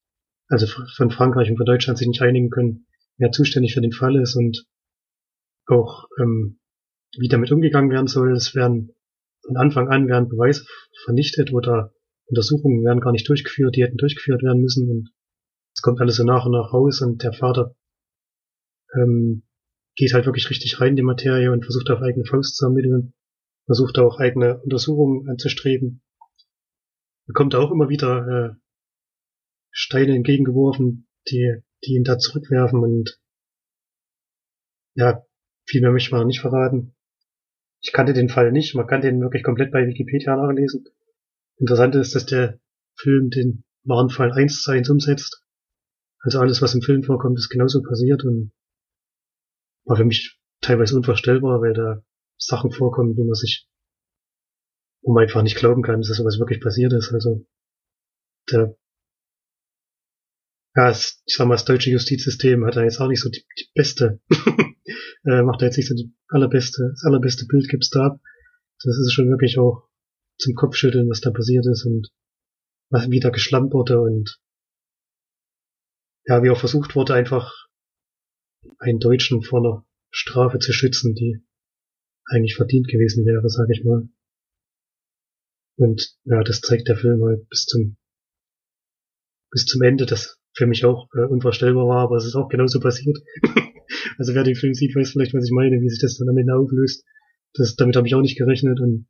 also 0.49 0.67
von 0.97 1.11
Frankreich 1.11 1.51
und 1.51 1.57
von 1.57 1.67
Deutschland 1.67 1.99
sich 1.99 2.07
nicht 2.07 2.23
einigen 2.23 2.51
können, 2.51 2.87
wer 3.19 3.31
zuständig 3.33 3.75
für 3.75 3.81
den 3.81 3.93
Fall 3.93 4.17
ist 4.17 4.37
und 4.37 4.67
auch 5.67 6.07
ähm, 6.21 6.61
wie 7.19 7.29
damit 7.29 7.51
umgegangen 7.51 7.91
werden 7.91 8.07
soll. 8.07 8.33
Es 8.33 8.55
werden 8.55 8.95
von 9.45 9.57
Anfang 9.57 9.89
an 9.89 10.09
werden 10.09 10.29
Beweise 10.29 10.65
vernichtet 11.05 11.53
oder 11.53 11.93
Untersuchungen 12.27 12.85
werden 12.85 13.01
gar 13.01 13.13
nicht 13.13 13.29
durchgeführt, 13.29 13.77
die 13.77 13.83
hätten 13.83 13.97
durchgeführt 13.97 14.43
werden 14.43 14.63
müssen 14.63 14.89
und 14.91 15.11
es 15.75 15.83
kommt 15.83 16.01
alles 16.01 16.17
so 16.17 16.25
nach 16.25 16.47
und 16.47 16.53
nach 16.53 16.73
raus 16.73 17.03
und 17.03 17.23
der 17.23 17.33
Vater 17.33 17.77
ähm, 18.95 19.43
geht 19.95 20.13
halt 20.13 20.27
wirklich 20.27 20.51
richtig 20.51 20.81
rein 20.81 20.91
in 20.91 20.97
die 20.97 21.03
Materie 21.03 21.53
und 21.53 21.65
versucht 21.65 21.91
auf 21.91 22.01
eigene 22.01 22.25
Faust 22.25 22.57
zu 22.57 22.67
ermitteln, 22.67 23.15
versucht 23.67 23.99
auch 23.99 24.19
eigene 24.19 24.61
Untersuchungen 24.63 25.29
anzustreben. 25.29 26.03
Bekommt 27.27 27.55
auch 27.55 27.71
immer 27.73 27.89
wieder 27.89 28.27
äh, 28.27 28.55
Steine 29.71 30.15
entgegengeworfen, 30.15 31.09
die, 31.29 31.63
die 31.85 31.95
ihn 31.95 32.05
da 32.05 32.19
zurückwerfen 32.19 32.81
und 32.81 33.21
ja, 34.95 35.27
viel 35.67 35.83
mehr 35.83 35.93
möchte 35.93 36.15
man 36.15 36.27
nicht 36.27 36.41
verraten. 36.41 36.95
Ich 37.83 37.93
kannte 37.93 38.15
den 38.15 38.29
Fall 38.29 38.53
nicht, 38.53 38.75
man 38.75 38.87
kann 38.87 39.03
den 39.03 39.21
wirklich 39.21 39.43
komplett 39.43 39.71
bei 39.73 39.87
Wikipedia 39.87 40.37
nachlesen. 40.37 40.87
Interessant 41.59 41.95
ist, 41.95 42.15
dass 42.15 42.27
der 42.27 42.61
Film 42.97 43.31
den 43.31 43.65
wahren 43.85 44.11
Fall 44.11 44.33
eins 44.33 44.63
zu 44.63 44.71
eins 44.71 44.91
umsetzt. 44.91 45.43
Also 46.21 46.41
alles, 46.41 46.61
was 46.61 46.75
im 46.75 46.83
Film 46.83 47.03
vorkommt, 47.03 47.39
ist 47.39 47.49
genauso 47.49 47.83
passiert 47.83 48.25
und 48.25 48.53
war 49.85 49.97
für 49.97 50.05
mich 50.05 50.39
teilweise 50.61 50.97
unvorstellbar, 50.97 51.61
weil 51.61 51.73
da 51.73 52.03
Sachen 52.37 52.73
vorkommen, 52.73 53.15
die 53.15 53.23
man 53.23 53.35
sich, 53.35 53.69
wo 55.03 55.13
man 55.13 55.23
einfach 55.23 55.43
nicht 55.43 55.57
glauben 55.57 55.83
kann, 55.83 56.01
dass 56.01 56.09
sowas 56.09 56.39
wirklich 56.39 56.61
passiert 56.61 56.93
ist. 56.93 57.13
Also 57.13 57.47
der, 58.51 58.77
ja, 60.75 60.91
ich 60.91 61.17
sag 61.27 61.47
mal, 61.47 61.55
das 61.55 61.65
deutsche 61.65 61.91
Justizsystem 61.91 62.67
hat 62.67 62.77
da 62.77 62.83
jetzt 62.83 63.01
auch 63.01 63.09
nicht 63.09 63.23
so 63.23 63.31
die, 63.31 63.45
die 63.59 63.71
beste, 63.75 64.21
äh, 65.25 65.43
macht 65.43 65.63
da 65.63 65.67
jetzt 65.67 65.77
nicht 65.77 65.89
so 65.89 65.95
die 65.95 66.13
allerbeste, 66.29 66.91
das 66.91 67.05
allerbeste 67.05 67.47
Bild 67.47 67.69
gibt's 67.69 67.91
da. 67.91 68.21
Das 68.83 68.99
ist 68.99 69.13
schon 69.13 69.31
wirklich 69.31 69.59
auch 69.59 69.89
zum 70.39 70.55
Kopfschütteln, 70.55 71.09
was 71.09 71.21
da 71.21 71.31
passiert 71.31 71.67
ist 71.67 71.85
und 71.85 72.11
was 72.91 73.11
wieder 73.11 73.31
geschlampt 73.31 73.73
wurde 73.73 74.01
und 74.01 74.41
ja, 76.25 76.43
wie 76.43 76.51
auch 76.51 76.59
versucht 76.59 76.95
wurde, 76.95 77.15
einfach 77.15 77.53
einen 78.79 78.99
Deutschen 78.99 79.43
vor 79.43 79.61
einer 79.61 79.87
Strafe 80.11 80.59
zu 80.59 80.73
schützen, 80.73 81.15
die 81.15 81.45
eigentlich 82.27 82.57
verdient 82.57 82.89
gewesen 82.89 83.25
wäre, 83.25 83.49
sage 83.49 83.73
ich 83.73 83.85
mal. 83.85 84.09
Und 85.77 86.17
ja, 86.25 86.43
das 86.43 86.61
zeigt 86.61 86.89
der 86.89 86.97
Film 86.97 87.23
halt 87.23 87.49
bis 87.49 87.65
zum 87.67 87.97
bis 89.51 89.67
zum 89.67 89.83
Ende, 89.83 90.07
das 90.07 90.39
für 90.55 90.67
mich 90.67 90.85
auch 90.85 91.09
äh, 91.15 91.25
unvorstellbar 91.25 91.87
war, 91.87 92.03
aber 92.03 92.17
es 92.17 92.27
ist 92.27 92.35
auch 92.35 92.49
genauso 92.49 92.81
passiert. 92.81 93.19
also 94.19 94.35
wer 94.35 94.43
den 94.43 94.57
Film 94.57 94.75
sieht, 94.75 94.97
weiß 94.97 95.11
vielleicht, 95.11 95.35
was 95.35 95.45
ich 95.45 95.53
meine, 95.53 95.81
wie 95.81 95.89
sich 95.89 96.01
das 96.01 96.17
dann 96.19 96.29
am 96.29 96.37
Ende 96.37 96.55
auflöst. 96.55 97.05
Das, 97.55 97.77
damit 97.77 97.97
habe 97.97 98.07
ich 98.07 98.15
auch 98.15 98.21
nicht 98.21 98.37
gerechnet 98.37 98.81
und 98.81 99.07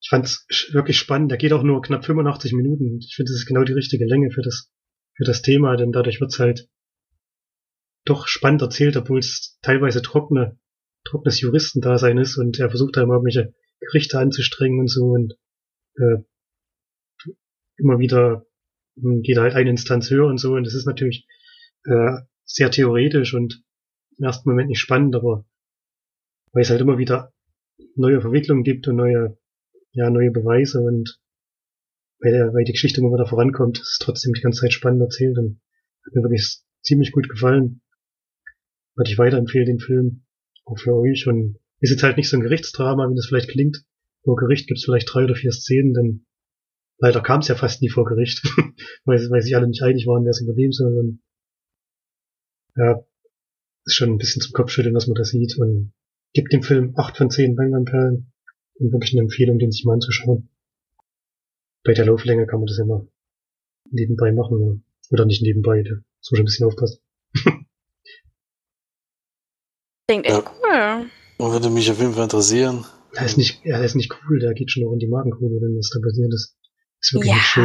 ich 0.00 0.08
fand 0.08 0.26
es 0.26 0.46
wirklich 0.72 0.98
spannend. 0.98 1.30
Der 1.30 1.38
geht 1.38 1.52
auch 1.52 1.62
nur 1.62 1.82
knapp 1.82 2.04
85 2.04 2.52
Minuten. 2.52 2.98
Ich 2.98 3.14
finde, 3.16 3.32
das 3.32 3.40
ist 3.40 3.46
genau 3.46 3.64
die 3.64 3.72
richtige 3.72 4.06
Länge 4.06 4.30
für 4.30 4.42
das, 4.42 4.70
für 5.16 5.24
das 5.24 5.42
Thema, 5.42 5.76
denn 5.76 5.92
dadurch 5.92 6.20
wird's 6.20 6.38
halt 6.38 6.68
doch 8.04 8.28
spannend 8.28 8.62
erzählt, 8.62 8.96
obwohl 8.96 9.18
es 9.18 9.58
teilweise 9.62 10.00
trockene, 10.00 10.58
trockenes 11.04 11.40
Juristendasein 11.40 12.18
ist 12.18 12.36
und 12.36 12.58
er 12.58 12.70
versucht 12.70 12.96
da 12.96 13.02
immer 13.02 13.14
irgendwelche 13.14 13.54
Gerichte 13.80 14.18
anzustrengen 14.18 14.80
und 14.80 14.88
so 14.88 15.06
und 15.06 15.36
äh, 15.96 16.22
immer 17.76 17.98
wieder 17.98 18.46
hm, 18.96 19.22
geht 19.22 19.38
halt 19.38 19.54
eine 19.54 19.70
Instanz 19.70 20.10
höher 20.10 20.26
und 20.26 20.38
so 20.38 20.54
und 20.54 20.64
das 20.64 20.74
ist 20.74 20.86
natürlich 20.86 21.26
äh, 21.84 22.18
sehr 22.44 22.70
theoretisch 22.70 23.34
und 23.34 23.62
im 24.18 24.24
ersten 24.24 24.48
Moment 24.48 24.68
nicht 24.68 24.80
spannend, 24.80 25.14
aber 25.14 25.44
weil 26.52 26.62
es 26.62 26.70
halt 26.70 26.80
immer 26.80 26.98
wieder 26.98 27.32
neue 27.96 28.20
Verwicklungen 28.20 28.62
gibt 28.62 28.88
und 28.88 28.96
neue, 28.96 29.36
ja, 29.96 30.10
neue 30.10 30.30
Beweise 30.30 30.80
und 30.80 31.18
weil, 32.20 32.52
weil 32.54 32.64
die 32.64 32.72
Geschichte 32.72 33.00
immer 33.00 33.12
wieder 33.12 33.26
vorankommt, 33.26 33.78
ist 33.78 34.00
trotzdem 34.00 34.32
die 34.32 34.40
ganze 34.40 34.60
Zeit 34.60 34.72
spannend 34.72 35.02
erzählt 35.02 35.36
und 35.36 35.60
hat 36.06 36.14
mir 36.14 36.22
wirklich 36.22 36.60
ziemlich 36.82 37.12
gut 37.12 37.28
gefallen 37.28 37.82
würde 38.96 39.10
ich 39.10 39.18
weiterempfehlen, 39.18 39.66
den 39.66 39.78
Film. 39.78 40.24
Auch 40.64 40.78
für 40.78 40.94
euch. 40.94 41.26
Und 41.28 41.58
ist 41.80 41.90
jetzt 41.90 42.02
halt 42.02 42.16
nicht 42.16 42.28
so 42.28 42.36
ein 42.36 42.42
Gerichtsdrama, 42.42 43.08
wie 43.08 43.14
das 43.14 43.26
vielleicht 43.26 43.50
klingt. 43.50 43.84
Vor 44.24 44.36
Gericht 44.36 44.66
gibt 44.66 44.78
es 44.78 44.84
vielleicht 44.84 45.12
drei 45.12 45.24
oder 45.24 45.36
vier 45.36 45.52
Szenen, 45.52 45.94
denn 45.94 46.26
leider 46.98 47.22
kam 47.22 47.40
es 47.40 47.48
ja 47.48 47.54
fast 47.54 47.82
nie 47.82 47.90
vor 47.90 48.04
Gericht, 48.04 48.42
weil, 49.04 49.18
weil 49.30 49.42
sich 49.42 49.54
alle 49.54 49.68
nicht 49.68 49.82
einig 49.82 50.06
waren, 50.06 50.24
wer 50.24 50.30
es 50.30 50.40
übernehmen 50.40 50.72
soll. 50.72 50.98
Und 50.98 51.22
ja, 52.74 53.04
ist 53.84 53.94
schon 53.94 54.10
ein 54.10 54.18
bisschen 54.18 54.42
zum 54.42 54.52
Kopfschütteln, 54.52 54.94
dass 54.94 55.06
man 55.06 55.14
das 55.14 55.28
sieht. 55.28 55.56
Und 55.58 55.92
gibt 56.32 56.52
dem 56.52 56.62
Film 56.62 56.94
acht 56.96 57.16
von 57.16 57.30
zehn 57.30 57.54
Banglandperlen. 57.54 58.32
Und 58.78 58.92
wirklich 58.92 59.12
eine 59.12 59.22
Empfehlung, 59.22 59.58
den 59.58 59.72
sich 59.72 59.84
mal 59.84 59.94
anzuschauen. 59.94 60.48
Bei 61.84 61.92
der 61.94 62.04
Lauflänge 62.06 62.46
kann 62.46 62.60
man 62.60 62.66
das 62.66 62.78
immer 62.78 63.06
nebenbei 63.90 64.32
machen. 64.32 64.84
Oder 65.10 65.24
nicht 65.24 65.42
nebenbei, 65.42 65.82
da 65.82 65.90
muss 65.94 66.30
man 66.30 66.36
schon 66.36 66.38
ein 66.40 66.44
bisschen 66.44 66.66
aufpassen. 66.66 67.00
Klingt 70.08 70.26
echt 70.26 70.36
ja. 70.36 70.44
cool. 70.62 71.10
Würde 71.38 71.70
mich 71.70 71.90
auf 71.90 71.98
jeden 71.98 72.14
Fall 72.14 72.24
interessieren. 72.24 72.84
Er 73.14 73.24
ist 73.24 73.38
nicht, 73.38 73.64
er 73.64 73.84
ist 73.84 73.94
nicht 73.94 74.12
cool, 74.12 74.38
der 74.40 74.52
geht 74.54 74.70
schon 74.70 74.84
auch 74.86 74.92
in 74.92 74.98
die 74.98 75.06
Magengrube, 75.06 75.60
wenn 75.60 75.76
das 75.76 75.90
da 75.90 76.00
passiert 76.00 76.32
ist. 76.34 76.56
ist 77.00 77.14
wirklich 77.14 77.32
ja, 77.32 77.38
schön. 77.38 77.64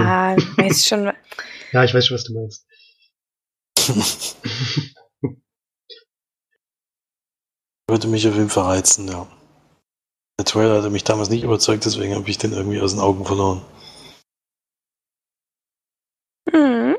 weiß 0.57 0.87
schon. 0.87 1.05
ja, 1.71 1.83
ich 1.83 1.93
weiß 1.93 2.05
schon, 2.07 2.15
was 2.15 2.23
du 2.23 2.33
meinst. 2.33 2.65
Würde 7.87 8.07
mich 8.07 8.27
auf 8.27 8.35
jeden 8.35 8.49
Fall 8.49 8.75
reizen, 8.75 9.07
ja. 9.07 9.27
Der 10.41 10.45
Trailer 10.45 10.79
hatte 10.79 10.89
mich 10.89 11.03
damals 11.03 11.29
nicht 11.29 11.43
überzeugt, 11.43 11.85
deswegen 11.85 12.15
habe 12.15 12.27
ich 12.27 12.39
den 12.39 12.51
irgendwie 12.51 12.79
aus 12.81 12.93
den 12.93 12.99
Augen 12.99 13.25
verloren. 13.25 13.61
Mhm. 16.51 16.95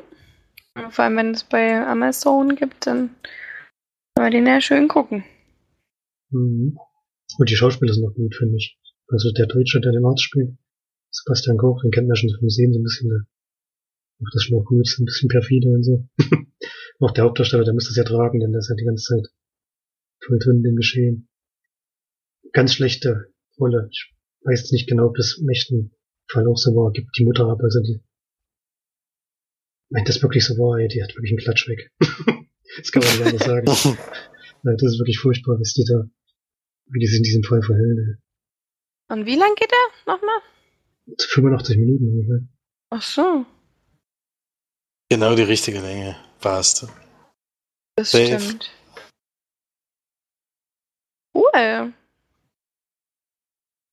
Vor 0.89 1.03
allem, 1.03 1.17
wenn 1.17 1.31
es 1.31 1.43
bei 1.43 1.85
Amazon 1.85 2.55
gibt, 2.55 2.87
dann 2.87 3.09
kann 4.15 4.23
man 4.23 4.31
den 4.31 4.47
ja 4.47 4.61
schön 4.61 4.87
gucken. 4.87 5.25
Mhm. 6.29 6.79
Und 7.37 7.49
die 7.49 7.57
Schauspieler 7.57 7.93
sind 7.93 8.07
auch 8.07 8.15
gut, 8.15 8.33
finde 8.33 8.55
ich. 8.55 8.79
Also 9.09 9.33
der 9.33 9.47
Deutsche, 9.47 9.81
der 9.81 9.91
den 9.91 10.05
Arzt 10.05 10.23
spielt, 10.23 10.55
Sebastian 11.11 11.57
Koch, 11.57 11.81
den 11.81 11.91
kennt 11.91 12.07
man 12.07 12.15
schon 12.15 12.29
vom 12.39 12.49
Sehen 12.49 12.71
so 12.71 12.79
ein 12.79 12.83
bisschen, 12.83 13.09
der 13.09 13.27
macht 14.19 14.35
das 14.35 14.43
schon 14.43 14.57
auch 14.57 14.63
gut, 14.63 14.87
ist 14.87 14.99
ein 14.99 15.05
bisschen 15.05 15.27
perfide 15.27 15.67
und 15.67 15.83
so. 15.83 16.07
auch 17.01 17.11
der 17.11 17.25
Hauptdarsteller, 17.25 17.65
der 17.65 17.73
muss 17.73 17.89
das 17.89 17.97
ja 17.97 18.05
tragen, 18.05 18.39
denn 18.39 18.53
der 18.53 18.59
ist 18.59 18.69
ja 18.69 18.75
die 18.75 18.85
ganze 18.85 19.03
Zeit 19.03 19.27
voll 20.25 20.39
drin 20.39 20.59
in 20.59 20.63
dem 20.63 20.75
Geschehen. 20.77 21.27
Ganz 22.53 22.75
schlechte 22.75 23.32
Rolle. 23.63 23.87
Ich 23.91 24.13
weiß 24.43 24.71
nicht 24.71 24.87
genau, 24.87 25.07
ob 25.07 25.15
das 25.15 25.37
im 25.39 25.49
echten 25.49 25.95
Fall 26.29 26.47
auch 26.47 26.57
so 26.57 26.71
war, 26.71 26.91
gibt 26.91 27.17
die 27.17 27.25
Mutter 27.25 27.47
ab, 27.47 27.59
also 27.61 27.79
die, 27.81 27.99
wenn 29.89 30.05
das 30.05 30.21
wirklich 30.21 30.45
so 30.45 30.55
war, 30.57 30.79
ey, 30.79 30.87
die 30.87 31.01
hat 31.03 31.15
wirklich 31.15 31.31
einen 31.31 31.39
Klatsch 31.39 31.67
weg. 31.67 31.91
das 32.77 32.91
kann 32.91 33.03
man 33.03 33.13
nicht 33.13 33.25
anders 33.25 33.45
sagen. 33.45 33.65
das 34.63 34.83
ist 34.83 34.99
wirklich 34.99 35.19
furchtbar, 35.19 35.59
was 35.59 35.73
die 35.73 35.85
da 35.85 36.09
wie 36.87 36.99
die 36.99 37.07
sich 37.07 37.17
in 37.17 37.23
diesem 37.23 37.43
Fall 37.43 37.61
verhält. 37.61 38.19
Und 39.09 39.25
wie 39.25 39.35
lang 39.35 39.55
geht 39.55 39.71
der 39.71 40.13
nochmal? 40.13 40.41
85 41.19 41.77
Minuten 41.77 42.07
ungefähr. 42.07 42.47
Ach 42.89 43.01
so. 43.01 43.45
Genau 45.09 45.35
die 45.35 45.43
richtige 45.43 45.79
Länge. 45.79 46.15
Passt. 46.39 46.87
Das 47.95 48.11
Safe. 48.11 48.39
stimmt. 48.39 48.71
Cool. 51.35 51.93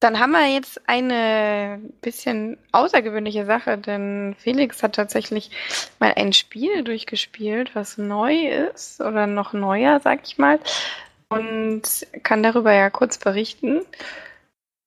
Dann 0.00 0.18
haben 0.18 0.32
wir 0.32 0.46
jetzt 0.46 0.80
eine 0.88 1.80
bisschen 2.00 2.56
außergewöhnliche 2.72 3.44
Sache, 3.44 3.76
denn 3.76 4.34
Felix 4.38 4.82
hat 4.82 4.94
tatsächlich 4.94 5.50
mal 5.98 6.14
ein 6.16 6.32
Spiel 6.32 6.82
durchgespielt, 6.82 7.74
was 7.74 7.98
neu 7.98 8.48
ist 8.48 9.00
oder 9.00 9.26
noch 9.26 9.52
neuer, 9.52 10.00
sag 10.00 10.20
ich 10.24 10.38
mal 10.38 10.58
und 11.30 12.06
kann 12.22 12.42
darüber 12.42 12.72
ja 12.72 12.90
kurz 12.90 13.16
berichten. 13.16 13.80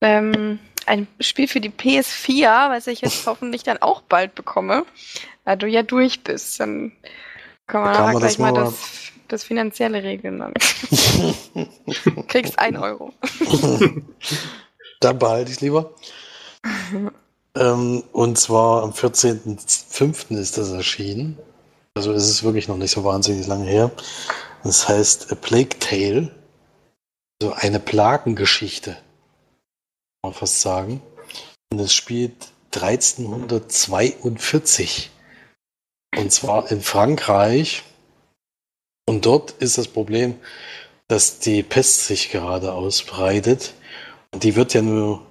Ähm, 0.02 0.60
ein 0.86 1.08
Spiel 1.22 1.48
für 1.48 1.62
die 1.62 1.70
PS4, 1.70 2.70
was 2.70 2.88
ich 2.88 3.02
jetzt 3.02 3.26
hoffentlich 3.26 3.64
dann 3.64 3.82
auch 3.82 4.02
bald 4.02 4.36
bekomme, 4.36 4.86
da 5.46 5.56
du 5.56 5.66
ja 5.68 5.82
durch 5.82 6.24
bist. 6.24 6.60
Dann 6.60 6.92
können 7.66 7.86
wir 7.86 7.94
da 7.94 8.12
gleich 8.12 8.38
mal 8.38 8.54
das, 8.54 9.12
das 9.30 9.46
finanzielle 9.46 10.04
regeln. 10.04 10.40
Dann. 10.40 10.54
Kriegst 12.28 12.60
ein 12.60 12.76
Euro. 12.76 13.14
dann 15.04 15.20
behalte 15.20 15.52
ich 15.52 15.58
es 15.58 15.62
lieber. 15.62 15.94
ähm, 17.56 18.04
und 18.12 18.38
zwar 18.38 18.84
am 18.84 18.92
14.05. 18.92 20.38
ist 20.38 20.58
das 20.58 20.72
erschienen. 20.72 21.38
Also 21.96 22.12
es 22.14 22.30
ist 22.30 22.44
wirklich 22.44 22.68
noch 22.68 22.78
nicht 22.78 22.92
so 22.92 23.04
wahnsinnig 23.04 23.48
lange 23.48 23.66
her. 23.66 23.90
Das 24.64 24.88
heißt 24.88 25.32
A 25.32 25.36
Plague 25.36 25.80
Tale. 25.80 26.32
So 27.42 27.54
eine 27.54 27.80
Plagengeschichte. 27.80 28.92
Kann 28.92 29.02
man 30.24 30.34
fast 30.34 30.62
sagen. 30.62 31.02
Und 31.72 31.80
es 31.80 31.94
spielt 31.94 32.52
1342. 32.74 35.12
Und 36.18 36.32
zwar 36.32 36.72
in 36.72 36.82
Frankreich. 36.82 37.84
Und 39.06 39.26
dort 39.26 39.52
ist 39.52 39.78
das 39.78 39.88
Problem, 39.88 40.36
dass 41.08 41.40
die 41.40 41.64
Pest 41.64 42.06
sich 42.06 42.32
gerade 42.32 42.74
ausbreitet. 42.74 43.74
Die 44.36 44.56
wird 44.56 44.74
ja 44.74 44.82
nur 44.82 45.26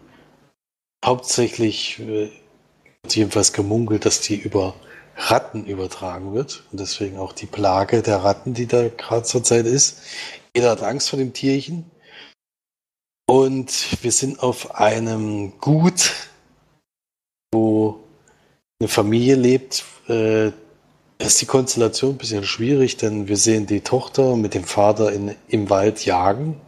hauptsächlich, 1.04 1.98
äh, 2.00 2.30
jedenfalls 3.08 3.52
gemunkelt, 3.52 4.04
dass 4.04 4.20
die 4.20 4.36
über 4.36 4.74
Ratten 5.16 5.66
übertragen 5.66 6.34
wird. 6.34 6.64
Und 6.70 6.80
deswegen 6.80 7.18
auch 7.18 7.32
die 7.32 7.46
Plage 7.46 8.02
der 8.02 8.24
Ratten, 8.24 8.54
die 8.54 8.66
da 8.66 8.88
gerade 8.88 9.24
zur 9.24 9.42
Zeit 9.42 9.66
ist. 9.66 10.02
Jeder 10.54 10.70
hat 10.70 10.82
Angst 10.82 11.10
vor 11.10 11.18
dem 11.18 11.32
Tierchen. 11.32 11.90
Und 13.26 14.02
wir 14.02 14.12
sind 14.12 14.40
auf 14.42 14.74
einem 14.74 15.58
Gut, 15.58 16.12
wo 17.52 18.00
eine 18.80 18.88
Familie 18.88 19.36
lebt. 19.36 19.84
Äh, 20.08 20.52
ist 21.18 21.40
die 21.40 21.46
Konstellation 21.46 22.12
ein 22.12 22.18
bisschen 22.18 22.44
schwierig, 22.44 22.96
denn 22.96 23.28
wir 23.28 23.36
sehen 23.36 23.66
die 23.66 23.80
Tochter 23.80 24.36
mit 24.36 24.54
dem 24.54 24.64
Vater 24.64 25.12
in, 25.12 25.34
im 25.48 25.70
Wald 25.70 26.04
jagen. 26.04 26.60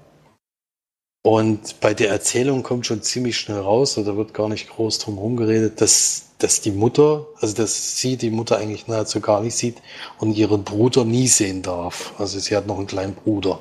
Und 1.26 1.80
bei 1.80 1.94
der 1.94 2.10
Erzählung 2.10 2.62
kommt 2.62 2.84
schon 2.84 3.00
ziemlich 3.02 3.38
schnell 3.38 3.60
raus, 3.60 3.96
oder 3.96 4.18
wird 4.18 4.34
gar 4.34 4.50
nicht 4.50 4.68
groß 4.68 4.98
drum 4.98 5.14
herum 5.14 5.36
geredet, 5.36 5.80
dass, 5.80 6.26
dass 6.38 6.60
die 6.60 6.70
Mutter, 6.70 7.26
also 7.40 7.54
dass 7.54 7.98
sie 7.98 8.18
die 8.18 8.28
Mutter 8.28 8.58
eigentlich 8.58 8.88
nahezu 8.88 9.20
gar 9.20 9.40
nicht 9.40 9.56
sieht 9.56 9.78
und 10.18 10.36
ihren 10.36 10.64
Bruder 10.64 11.06
nie 11.06 11.26
sehen 11.26 11.62
darf. 11.62 12.12
Also 12.18 12.38
sie 12.38 12.54
hat 12.54 12.66
noch 12.66 12.76
einen 12.76 12.86
kleinen 12.86 13.14
Bruder. 13.14 13.58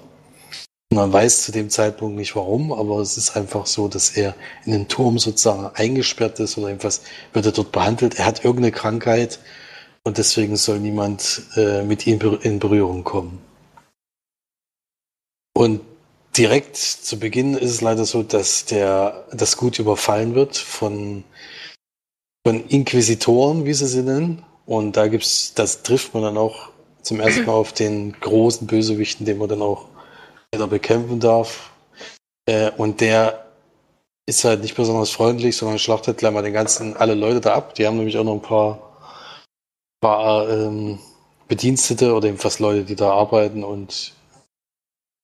Man 0.93 1.13
weiß 1.13 1.43
zu 1.43 1.53
dem 1.53 1.69
Zeitpunkt 1.69 2.17
nicht 2.17 2.35
warum, 2.35 2.73
aber 2.73 2.99
es 2.99 3.15
ist 3.15 3.37
einfach 3.37 3.65
so, 3.65 3.87
dass 3.87 4.09
er 4.09 4.35
in 4.65 4.73
den 4.73 4.89
Turm 4.89 5.17
sozusagen 5.17 5.73
eingesperrt 5.73 6.41
ist 6.41 6.57
oder 6.57 6.67
irgendwas 6.67 7.01
wird 7.31 7.45
er 7.45 7.53
dort 7.53 7.71
behandelt. 7.71 8.19
Er 8.19 8.25
hat 8.25 8.43
irgendeine 8.43 8.73
Krankheit 8.73 9.39
und 10.03 10.17
deswegen 10.17 10.57
soll 10.57 10.79
niemand 10.79 11.43
äh, 11.55 11.81
mit 11.81 12.05
ihm 12.07 12.19
in 12.41 12.59
Berührung 12.59 13.05
kommen. 13.05 13.39
Und 15.53 15.79
direkt 16.37 16.77
zu 16.77 17.19
Beginn 17.19 17.55
ist 17.55 17.71
es 17.71 17.81
leider 17.81 18.05
so, 18.05 18.23
dass 18.23 18.65
der 18.65 19.25
das 19.31 19.57
Gut 19.57 19.79
überfallen 19.79 20.35
wird 20.35 20.57
von, 20.57 21.23
von 22.45 22.67
Inquisitoren, 22.67 23.65
wie 23.65 23.73
sie 23.73 23.87
sie 23.87 24.03
nennen. 24.03 24.43
Und 24.65 24.97
da 24.97 25.07
gibt's, 25.07 25.53
das 25.53 25.83
trifft 25.83 26.13
man 26.13 26.23
dann 26.23 26.37
auch 26.37 26.69
zum 27.01 27.19
ersten 27.19 27.45
Mal 27.45 27.53
auf 27.53 27.73
den 27.73 28.13
großen 28.19 28.65
Bösewichten, 28.65 29.25
den 29.25 29.37
man 29.37 29.49
dann 29.49 29.61
auch 29.61 29.87
er 30.51 30.67
bekämpfen 30.67 31.19
darf. 31.19 31.71
Äh, 32.45 32.71
und 32.77 33.01
der 33.01 33.45
ist 34.25 34.43
halt 34.45 34.61
nicht 34.61 34.75
besonders 34.75 35.09
freundlich, 35.09 35.57
sondern 35.57 35.79
schlachtet 35.79 36.17
gleich 36.17 36.31
mal 36.31 36.43
den 36.43 36.53
ganzen, 36.53 36.95
alle 36.95 37.13
Leute 37.13 37.41
da 37.41 37.55
ab. 37.55 37.75
Die 37.75 37.85
haben 37.85 37.97
nämlich 37.97 38.17
auch 38.17 38.23
noch 38.23 38.35
ein 38.35 38.41
paar, 38.41 38.97
paar 40.01 40.49
ähm, 40.49 40.99
Bedienstete 41.47 42.13
oder 42.13 42.27
jedenfalls 42.27 42.59
Leute, 42.59 42.85
die 42.85 42.95
da 42.95 43.11
arbeiten 43.11 43.63
und 43.63 44.13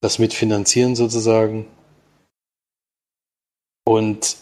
das 0.02 0.20
mitfinanzieren 0.20 0.96
sozusagen. 0.96 1.66
Und 3.86 4.38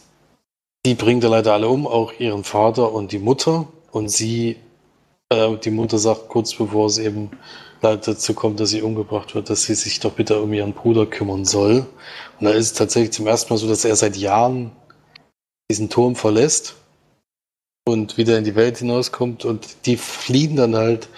die 0.86 0.96
bringt 0.96 1.24
er 1.24 1.30
leider 1.30 1.54
alle 1.54 1.68
um, 1.68 1.88
auch 1.88 2.14
ihren 2.20 2.44
Vater 2.44 2.92
und 2.92 3.12
die 3.12 3.20
Mutter. 3.20 3.68
Und 3.92 4.10
sie, 4.10 4.58
äh, 5.30 5.56
die 5.58 5.72
Mutter 5.72 5.98
sagt 5.98 6.30
kurz 6.30 6.54
bevor 6.54 6.90
sie 6.90 7.06
eben 7.06 7.32
dazu 7.82 8.34
kommt, 8.34 8.60
dass 8.60 8.70
sie 8.72 8.82
umgebracht 8.82 9.36
wird, 9.36 9.50
dass 9.50 9.64
sie 9.64 9.76
sich 9.76 10.00
doch 10.00 10.14
bitte 10.14 10.42
um 10.42 10.52
ihren 10.54 10.74
Bruder 10.74 11.06
kümmern 11.06 11.46
soll. 11.46 11.86
Und 12.40 12.46
da 12.46 12.52
ist 12.52 12.66
es 12.66 12.74
tatsächlich 12.74 13.12
zum 13.12 13.28
ersten 13.28 13.54
Mal 13.54 13.58
so, 13.58 13.68
dass 13.68 13.86
er 13.86 13.96
seit 13.96 14.18
Jahren 14.18 14.72
diesen 15.70 15.90
Turm 15.90 16.16
verlässt 16.16 16.76
und 17.88 18.18
wieder 18.18 18.38
in 18.38 18.44
die 18.44 18.56
Welt 18.56 18.78
hinauskommt 18.78 19.46
und 19.46 19.86
die 19.86 19.98
fliehen 19.98 20.56
dann 20.56 20.76
halt 20.76 21.10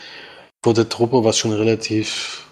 vor 0.63 0.73
der 0.73 0.89
Truppe, 0.89 1.23
was 1.23 1.38
schon 1.38 1.52
relativ 1.52 2.48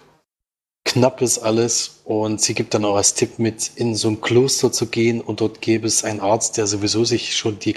knapp 0.88 1.20
ist 1.22 1.38
alles. 1.38 2.00
Und 2.04 2.40
sie 2.40 2.54
gibt 2.54 2.74
dann 2.74 2.84
auch 2.84 2.96
als 2.96 3.14
Tipp 3.14 3.38
mit, 3.38 3.72
in 3.76 3.94
so 3.94 4.08
ein 4.08 4.20
Kloster 4.20 4.72
zu 4.72 4.86
gehen 4.86 5.20
und 5.20 5.40
dort 5.40 5.60
gäbe 5.60 5.86
es 5.86 6.04
einen 6.04 6.20
Arzt, 6.20 6.56
der 6.56 6.66
sowieso 6.66 7.04
sich 7.04 7.36
schon 7.36 7.58
die 7.58 7.74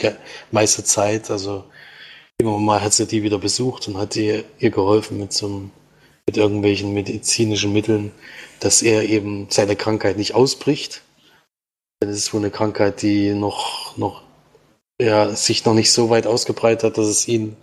meiste 0.51 0.83
Zeit, 0.83 1.29
also 1.29 1.65
immer 2.39 2.57
mal 2.57 2.81
hat 2.81 2.93
sie 2.93 3.05
die 3.05 3.23
wieder 3.23 3.37
besucht 3.37 3.87
und 3.87 3.97
hat 3.97 4.15
ihr, 4.15 4.43
ihr 4.59 4.71
geholfen 4.71 5.19
mit 5.19 5.33
so 5.33 5.45
einem 5.47 5.71
mit 6.27 6.37
irgendwelchen 6.37 6.93
medizinischen 6.93 7.73
Mitteln, 7.73 8.11
dass 8.59 8.81
er 8.81 9.03
eben 9.03 9.47
seine 9.49 9.75
Krankheit 9.75 10.17
nicht 10.17 10.33
ausbricht. 10.33 11.01
Das 11.99 12.15
ist 12.15 12.33
wohl 12.33 12.41
eine 12.41 12.51
Krankheit, 12.51 13.01
die 13.01 13.33
noch, 13.33 13.97
noch, 13.97 14.21
ja, 15.01 15.35
sich 15.35 15.65
noch 15.65 15.73
nicht 15.73 15.91
so 15.91 16.09
weit 16.09 16.27
ausgebreitet 16.27 16.83
hat, 16.83 16.97
dass 16.97 17.07
es 17.07 17.27
ihn 17.27 17.57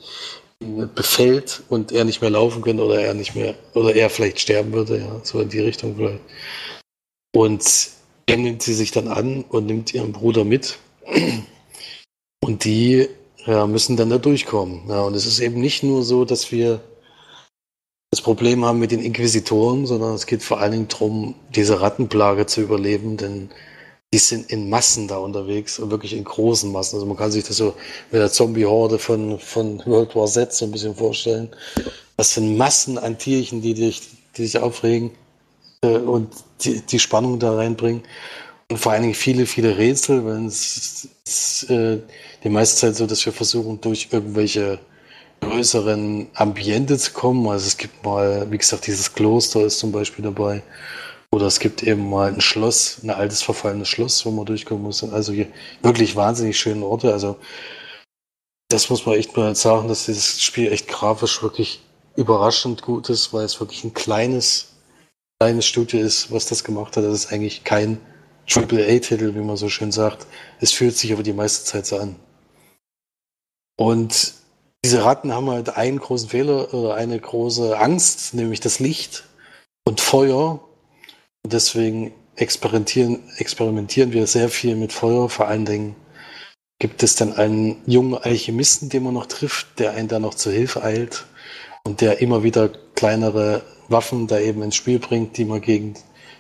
befällt 0.95 1.63
und 1.69 1.93
er 1.93 2.05
nicht 2.05 2.21
mehr 2.21 2.31
laufen 2.31 2.63
könnte 2.63 2.85
oder 2.85 3.01
er 3.01 3.15
nicht 3.15 3.35
mehr, 3.35 3.55
oder 3.75 3.95
er 3.95 4.11
vielleicht 4.11 4.41
sterben 4.41 4.73
würde, 4.73 4.99
ja, 4.99 5.21
so 5.23 5.41
in 5.41 5.49
die 5.49 5.61
Richtung 5.61 5.97
vielleicht. 5.97 6.21
Und 7.35 7.91
er 8.27 8.37
nimmt 8.37 8.63
sie 8.63 8.75
sich 8.75 8.91
dann 8.91 9.09
an 9.09 9.45
und 9.49 9.67
nimmt 9.67 9.95
ihren 9.95 10.13
Bruder 10.13 10.45
mit. 10.45 10.79
Und 12.41 12.65
die 12.65 13.09
ja, 13.47 13.67
müssen 13.67 13.97
dann 13.97 14.11
da 14.11 14.19
durchkommen. 14.19 14.83
Ja, 14.89 15.03
und 15.03 15.15
es 15.15 15.27
ist 15.27 15.41
eben 15.41 15.61
nicht 15.61 15.83
nur 15.83 16.03
so, 16.03 16.25
dass 16.25 16.51
wir 16.51 16.81
das 18.11 18.23
Problem 18.23 18.65
haben 18.65 18.79
mit 18.79 18.91
den 18.91 19.03
Inquisitoren, 19.03 19.87
sondern 19.87 20.15
es 20.15 20.27
geht 20.27 20.43
vor 20.43 20.61
allen 20.61 20.73
Dingen 20.73 20.89
darum, 20.89 21.35
diese 21.55 21.81
Rattenplage 21.81 22.47
zu 22.47 22.63
überleben, 22.63 23.17
denn 23.17 23.51
die 24.13 24.19
sind 24.19 24.51
in 24.51 24.71
Massen 24.71 25.07
da 25.07 25.19
unterwegs 25.19 25.79
und 25.79 25.91
wirklich 25.91 26.15
in 26.15 26.25
großen 26.25 26.73
Massen. 26.73 26.97
Also 26.97 27.07
man 27.07 27.17
kann 27.17 27.31
sich 27.31 27.45
das 27.45 27.59
so 27.59 27.75
mit 28.11 28.21
der 28.21 28.31
Zombie-Horde 28.31 28.99
von, 28.99 29.39
von 29.39 29.83
World 29.85 30.17
War 30.17 30.27
Z 30.27 30.53
so 30.53 30.65
ein 30.65 30.73
bisschen 30.73 30.95
vorstellen. 30.95 31.49
Das 32.17 32.35
sind 32.35 32.57
Massen 32.57 32.97
an 32.97 33.19
Tierchen, 33.19 33.61
die 33.61 33.75
dich, 33.75 34.01
die 34.37 34.43
dich 34.43 34.59
aufregen 34.59 35.11
äh, 35.83 35.89
und 35.89 36.29
die, 36.63 36.81
die 36.81 36.99
Spannung 36.99 37.39
da 37.39 37.55
reinbringen. 37.55 38.03
Und 38.71 38.79
vor 38.79 38.93
allen 38.93 39.03
Dingen 39.03 39.15
viele, 39.15 39.47
viele 39.47 39.77
Rätsel, 39.77 40.25
weil 40.25 40.47
es 40.47 41.09
ist 41.25 41.71
äh, 41.71 41.99
die 42.45 42.49
meiste 42.49 42.81
Zeit 42.81 42.97
so, 42.97 43.07
dass 43.07 43.25
wir 43.25 43.33
versuchen, 43.33 43.81
durch 43.81 44.09
irgendwelche 44.11 44.79
größeren 45.41 46.29
Ambiente 46.35 46.99
zu 46.99 47.13
kommen. 47.13 47.47
Also 47.49 47.67
es 47.67 47.77
gibt 47.77 48.05
mal, 48.05 48.51
wie 48.51 48.59
gesagt, 48.59 48.87
dieses 48.87 49.13
Kloster 49.13 49.63
ist 49.67 49.79
zum 49.79 49.93
Beispiel 49.93 50.25
dabei. 50.25 50.63
Oder 51.31 51.47
es 51.47 51.61
gibt 51.61 51.83
eben 51.83 52.09
mal 52.09 52.33
ein 52.33 52.41
Schloss, 52.41 53.01
ein 53.03 53.11
altes 53.11 53.43
verfallenes 53.43 53.89
Schloss, 53.89 54.25
wo 54.25 54.31
man 54.31 54.47
durchkommen 54.47 54.83
muss. 54.83 55.05
Also 55.05 55.33
hier 55.33 55.49
wirklich 55.83 56.17
wahnsinnig 56.17 56.59
schöne 56.59 56.85
Orte. 56.85 57.13
Also 57.13 57.37
das 58.69 58.91
muss 58.91 59.07
man 59.07 59.17
echt 59.17 59.37
mal 59.37 59.55
sagen, 59.55 59.89
dass 59.89 60.07
dieses 60.07 60.43
Spiel 60.43 60.73
echt 60.73 60.89
grafisch 60.89 61.43
wirklich 61.43 61.81
überraschend 62.17 62.83
gut 62.83 63.09
ist, 63.09 63.33
weil 63.33 63.45
es 63.45 63.61
wirklich 63.61 63.85
ein 63.85 63.95
kleines, 63.95 64.75
kleines 65.41 65.67
Studio 65.67 66.01
ist, 66.01 66.33
was 66.33 66.47
das 66.47 66.65
gemacht 66.65 66.97
hat. 66.97 67.05
Das 67.05 67.15
ist 67.15 67.33
eigentlich 67.33 67.65
kein 67.65 68.01
AAA-Titel, 68.51 69.35
wie 69.35 69.41
man 69.41 69.57
so 69.57 69.69
schön 69.69 69.93
sagt. 69.93 70.27
Es 70.61 70.73
fühlt 70.73 70.97
sich 70.97 71.13
aber 71.13 71.23
die 71.23 71.33
meiste 71.33 71.65
Zeit 71.65 71.87
so 71.87 71.99
an. 71.99 72.17
Und 73.79 74.35
diese 74.85 75.05
Ratten 75.05 75.33
haben 75.33 75.51
halt 75.51 75.77
einen 75.77 75.99
großen 75.99 76.29
Fehler 76.29 76.73
oder 76.73 76.95
eine 76.95 77.19
große 77.19 77.79
Angst, 77.79 78.35
nämlich 78.35 78.61
das 78.61 78.81
Licht 78.81 79.25
und 79.87 80.01
Feuer. 80.01 80.61
Und 81.49 81.55
deswegen 81.55 82.13
experimentieren, 82.37 83.21
experimentieren 83.39 84.13
wir 84.13 84.27
sehr 84.27 84.51
viel 84.51 84.77
mit 84.77 84.93
Feuer. 84.93 85.31
Vor 85.31 85.49
allen 85.49 85.65
Dingen 85.65 85.97
gibt 86.79 87.03
es 87.03 87.17
dann 87.17 87.33
einen 87.33 87.81
jungen 87.87 88.19
Alchemisten, 88.19 88.91
den 88.91 89.05
man 89.05 89.15
noch 89.15 89.25
trifft, 89.25 89.79
der 89.79 89.93
einen 89.93 90.09
da 90.09 90.19
noch 90.19 90.35
zur 90.35 90.53
Hilfe 90.53 90.85
eilt 90.85 91.25
und 91.87 92.03
der 92.03 92.21
immer 92.21 92.43
wieder 92.43 92.69
kleinere 92.95 93.63
Waffen 93.89 94.27
da 94.27 94.39
eben 94.39 94.63
ins 94.63 94.77
Spiel 94.77 94.99
bringt, 94.99 95.39
die 95.39 95.47
man 95.47 95.63
gegen 95.63 95.95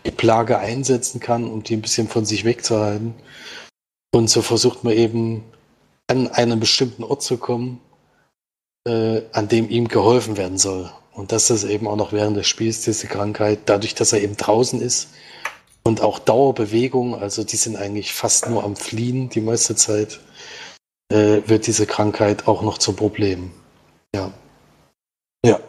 die 0.05 0.11
Plage 0.11 0.59
einsetzen 0.59 1.21
kann, 1.21 1.51
um 1.51 1.62
die 1.62 1.77
ein 1.77 1.81
bisschen 1.81 2.09
von 2.09 2.27
sich 2.27 2.44
wegzuhalten. 2.44 3.14
Und 4.14 4.29
so 4.29 4.42
versucht 4.42 4.85
man 4.85 4.92
eben 4.92 5.42
an 6.07 6.29
einen 6.29 6.61
bestimmten 6.61 7.03
Ort 7.03 7.23
zu 7.23 7.38
kommen, 7.38 7.81
äh, 8.87 9.23
an 9.33 9.49
dem 9.49 9.71
ihm 9.71 9.88
geholfen 9.88 10.37
werden 10.37 10.59
soll. 10.59 10.92
Und 11.18 11.33
das 11.33 11.50
ist 11.50 11.64
eben 11.64 11.88
auch 11.88 11.96
noch 11.96 12.12
während 12.12 12.37
des 12.37 12.46
Spiels 12.46 12.83
diese 12.83 13.09
Krankheit, 13.09 13.62
dadurch, 13.66 13.96
dass 13.96 14.12
er 14.12 14.22
eben 14.22 14.37
draußen 14.37 14.81
ist, 14.81 15.09
Und 15.85 16.00
auch 16.00 16.18
Dauerbewegung, 16.20 17.14
also 17.14 17.42
die 17.44 17.57
sind 17.57 17.76
eigentlich 17.76 18.12
fast 18.12 18.48
nur 18.48 18.62
am 18.62 18.76
Fliehen 18.76 19.28
die 19.31 19.40
meiste 19.40 19.74
Zeit, 19.74 20.20
äh, 21.11 21.40
wird 21.46 21.66
diese 21.66 21.87
Krankheit 21.87 22.46
auch 22.46 22.62
noch 22.62 22.78
zum 22.78 22.94
Problem. 22.94 23.50
Ja. 24.14 24.33
Ja. 25.44 25.61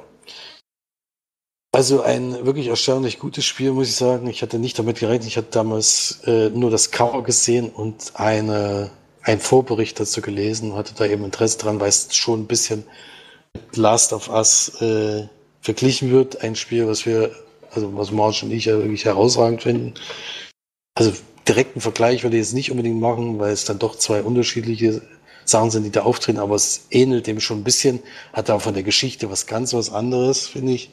Also 1.71 2.01
ein 2.01 2.45
wirklich 2.45 2.67
erstaunlich 2.67 3.17
gutes 3.17 3.45
Spiel, 3.45 3.71
muss 3.71 3.89
ich 3.89 3.95
sagen. 3.95 4.27
Ich 4.27 4.41
hatte 4.43 4.59
nicht 4.59 4.77
damit 4.77 4.99
gerechnet. 4.99 5.29
Ich 5.29 5.37
hatte 5.37 5.51
damals 5.51 6.19
äh, 6.25 6.49
nur 6.49 6.69
das 6.69 6.91
Cover 6.91 7.23
gesehen 7.23 7.69
und 7.69 8.11
eine, 8.15 8.91
einen 9.23 9.39
Vorbericht 9.39 9.99
dazu 9.99 10.21
gelesen, 10.21 10.75
hatte 10.75 10.93
da 10.95 11.05
eben 11.05 11.23
Interesse 11.23 11.57
dran, 11.57 11.79
weil 11.79 11.89
es 11.89 12.15
schon 12.15 12.41
ein 12.41 12.47
bisschen 12.47 12.83
Last 13.73 14.13
of 14.13 14.29
Us 14.29 14.79
äh, 14.81 15.27
verglichen 15.61 16.11
wird. 16.11 16.41
Ein 16.41 16.55
Spiel, 16.55 16.87
was 16.87 17.05
wir, 17.05 17.31
also 17.71 17.95
was 17.95 18.11
Marge 18.11 18.41
und 18.43 18.51
ich 18.51 18.65
ja 18.65 18.77
wirklich 18.77 19.05
herausragend 19.05 19.63
finden. 19.63 19.93
Also 20.95 21.13
direkten 21.47 21.81
Vergleich 21.81 22.23
würde 22.23 22.37
ich 22.37 22.43
jetzt 22.43 22.53
nicht 22.53 22.71
unbedingt 22.71 22.99
machen, 22.99 23.39
weil 23.39 23.51
es 23.51 23.65
dann 23.65 23.79
doch 23.79 23.95
zwei 23.95 24.21
unterschiedliche 24.21 25.01
Sachen 25.45 25.71
sind, 25.71 25.83
die 25.83 25.91
da 25.91 26.03
auftreten, 26.03 26.39
aber 26.39 26.55
es 26.55 26.85
ähnelt 26.91 27.25
dem 27.27 27.39
schon 27.39 27.59
ein 27.61 27.63
bisschen, 27.63 27.99
hat 28.33 28.49
auch 28.49 28.61
von 28.61 28.75
der 28.75 28.83
Geschichte 28.83 29.31
was 29.31 29.47
ganz 29.47 29.73
was 29.73 29.91
anderes, 29.91 30.47
finde 30.47 30.73
ich. 30.73 30.91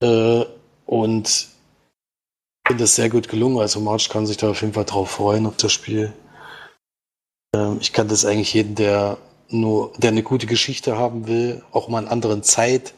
Äh, 0.00 0.44
und 0.86 1.48
finde 2.66 2.84
das 2.84 2.94
sehr 2.94 3.10
gut 3.10 3.28
gelungen. 3.28 3.58
Also 3.58 3.80
March 3.80 4.08
kann 4.08 4.26
sich 4.26 4.36
da 4.36 4.50
auf 4.50 4.60
jeden 4.60 4.74
Fall 4.74 4.84
drauf 4.84 5.10
freuen 5.10 5.46
auf 5.46 5.56
das 5.56 5.72
Spiel. 5.72 6.12
Ähm, 7.54 7.78
ich 7.80 7.92
kann 7.92 8.08
das 8.08 8.24
eigentlich 8.24 8.54
jeden, 8.54 8.74
der 8.74 9.18
nur, 9.48 9.92
der 9.98 10.10
eine 10.10 10.22
gute 10.22 10.46
Geschichte 10.46 10.96
haben 10.96 11.26
will, 11.26 11.62
auch 11.72 11.88
mal 11.88 12.02
in 12.02 12.08
anderen 12.08 12.42
Zeit, 12.42 12.94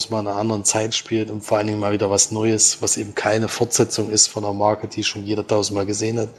muss 0.00 0.08
man 0.08 0.24
in 0.24 0.28
einer 0.28 0.40
anderen 0.40 0.64
Zeit 0.64 0.94
spielt 0.94 1.30
und 1.30 1.42
vor 1.42 1.58
allen 1.58 1.66
Dingen 1.66 1.78
mal 1.78 1.92
wieder 1.92 2.10
was 2.10 2.30
Neues, 2.30 2.80
was 2.80 2.96
eben 2.96 3.14
keine 3.14 3.48
Fortsetzung 3.48 4.10
ist 4.10 4.28
von 4.28 4.44
einer 4.44 4.54
Marke, 4.54 4.88
die 4.88 5.04
schon 5.04 5.26
jeder 5.26 5.46
tausendmal 5.46 5.84
gesehen 5.84 6.18
hat. 6.18 6.30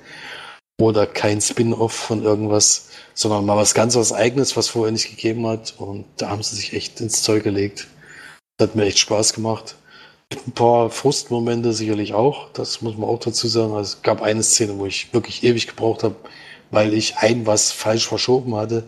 Oder 0.80 1.06
kein 1.06 1.41
Spin-off 1.41 1.93
von 1.93 2.24
irgendwas, 2.24 2.89
sondern 3.13 3.45
mal 3.45 3.58
was 3.58 3.76
ganz 3.76 3.95
was 3.95 4.13
Eigenes, 4.13 4.58
was 4.58 4.67
vorher 4.67 4.91
nicht 4.91 5.12
gegeben 5.12 5.45
hat. 5.45 5.76
Und 5.78 6.06
da 6.17 6.30
haben 6.30 6.41
sie 6.41 6.56
sich 6.56 6.74
echt 6.74 7.02
ins 7.02 7.21
Zeug 7.21 7.43
gelegt. 7.43 7.88
Das 8.58 8.69
hat 8.69 8.76
mir 8.76 8.86
echt 8.86 8.97
Spaß 8.97 9.34
gemacht. 9.34 9.76
Ein 10.47 10.54
paar 10.54 10.89
Frustmomente 10.89 11.71
sicherlich 11.74 12.15
auch, 12.15 12.50
das 12.54 12.82
muss 12.82 12.97
man 12.97 13.10
auch 13.10 13.19
dazu 13.19 13.47
sagen. 13.47 13.74
Also 13.76 13.97
es 13.97 14.02
gab 14.02 14.24
eine 14.24 14.41
Szene, 14.41 14.80
wo 14.80 14.88
ich 14.88 15.13
wirklich 15.13 15.43
ewig 15.43 15.67
gebraucht 15.67 16.02
habe, 16.04 16.15
weil 16.71 16.95
ich 16.95 17.17
ein 17.17 17.45
was 17.45 17.71
falsch 17.71 18.08
verschoben 18.08 18.56
hatte. 18.56 18.86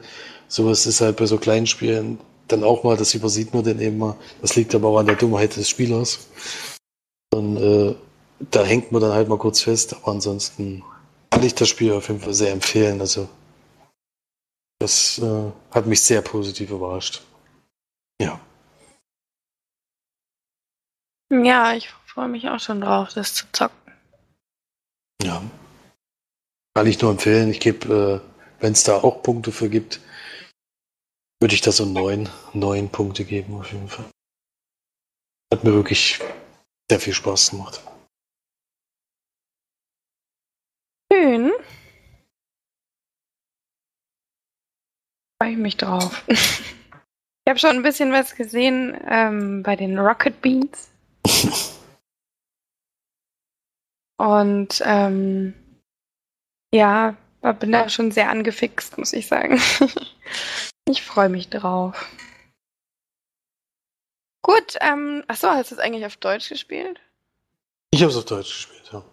Sowas 0.48 0.88
ist 0.88 1.02
halt 1.02 1.18
bei 1.18 1.28
so 1.28 1.38
kleinen 1.38 1.68
Spielen 1.68 2.18
dann 2.54 2.64
auch 2.64 2.84
mal, 2.84 2.96
das 2.96 3.14
übersieht 3.14 3.54
man 3.54 3.64
dann 3.64 3.80
eben 3.80 3.98
mal. 3.98 4.16
Das 4.42 4.56
liegt 4.56 4.74
aber 4.76 4.90
auch 4.90 5.00
an 5.00 5.08
der 5.08 5.16
Dummheit 5.16 5.56
des 5.56 5.68
Spielers. 5.70 6.28
Und 7.34 7.58
äh, 7.58 7.96
da 8.52 8.64
hängt 8.64 8.92
man 8.92 9.02
dann 9.02 9.12
halt 9.12 9.28
mal 9.28 9.38
kurz 9.38 9.62
fest, 9.62 9.96
aber 9.96 10.10
ansonsten 10.10 10.84
kann 11.32 11.44
ich 11.44 11.56
das 11.56 11.70
Spiel 11.70 11.94
auf 11.94 12.08
jeden 12.08 12.22
Fall 12.22 12.34
sehr 12.34 12.52
empfehlen. 12.52 13.02
Also 13.02 13.28
das 14.80 15.20
äh, 15.20 15.52
hat 15.72 15.86
mich 15.86 16.02
sehr 16.02 16.22
positiv 16.22 16.70
überrascht. 16.70 17.24
Ja. 18.22 18.40
Ja, 21.32 21.74
ich 21.74 21.90
freue 22.06 22.28
mich 22.28 22.48
auch 22.50 22.60
schon 22.60 22.82
drauf, 22.82 23.10
das 23.16 23.34
zu 23.34 23.46
zocken. 23.52 23.94
Ja. 25.24 25.42
Kann 26.76 26.88
ich 26.88 27.02
nur 27.02 27.12
empfehlen. 27.12 27.50
Ich 27.50 27.60
gebe, 27.60 28.22
äh, 28.22 28.62
wenn 28.62 28.74
es 28.74 28.84
da 28.84 28.98
auch 28.98 29.24
Punkte 29.24 29.52
für 29.52 29.70
gibt, 29.70 30.00
würde 31.44 31.56
ich 31.56 31.62
da 31.62 31.74
so 31.74 31.84
neun, 31.84 32.30
neun 32.54 32.88
Punkte 32.88 33.26
geben 33.26 33.56
auf 33.56 33.70
jeden 33.74 33.90
Fall. 33.90 34.06
Hat 35.54 35.66
mir 35.66 35.74
wirklich 35.74 36.22
sehr 36.90 37.02
viel 37.02 37.14
Spaß 37.14 37.52
gemacht. 37.52 37.84
Schön. 41.12 41.52
Freue 45.38 45.52
ich 45.52 45.58
mich 45.58 45.76
drauf. 45.76 46.24
Ich 47.46 47.50
habe 47.50 47.60
schon 47.60 47.72
ein 47.72 47.84
bisschen 47.84 48.14
was 48.14 48.36
gesehen 48.36 48.98
ähm, 49.06 49.64
bei 49.64 49.76
den 49.76 50.00
Rocket 50.00 50.42
Beans. 50.42 50.90
Und 54.18 54.82
ähm, 54.86 55.54
ja, 56.74 57.18
bin 57.60 57.74
da 57.74 57.90
schon 57.90 58.12
sehr 58.12 58.30
angefixt, 58.30 58.98
muss 58.98 59.12
ich 59.12 59.28
sagen. 59.28 59.60
ich 60.90 61.04
freue 61.04 61.30
mich 61.30 61.50
drauf. 61.50 62.08
Gut, 64.42 64.78
ähm, 64.82 65.24
achso, 65.28 65.48
hast 65.50 65.72
du 65.72 65.76
es 65.76 65.80
eigentlich 65.80 66.06
auf 66.06 66.18
Deutsch 66.18 66.50
gespielt? 66.50 67.00
Ich 67.92 68.02
habe 68.02 68.12
es 68.12 68.18
auf 68.18 68.26
Deutsch 68.26 68.50
gespielt, 68.50 68.90
ja. 68.92 69.04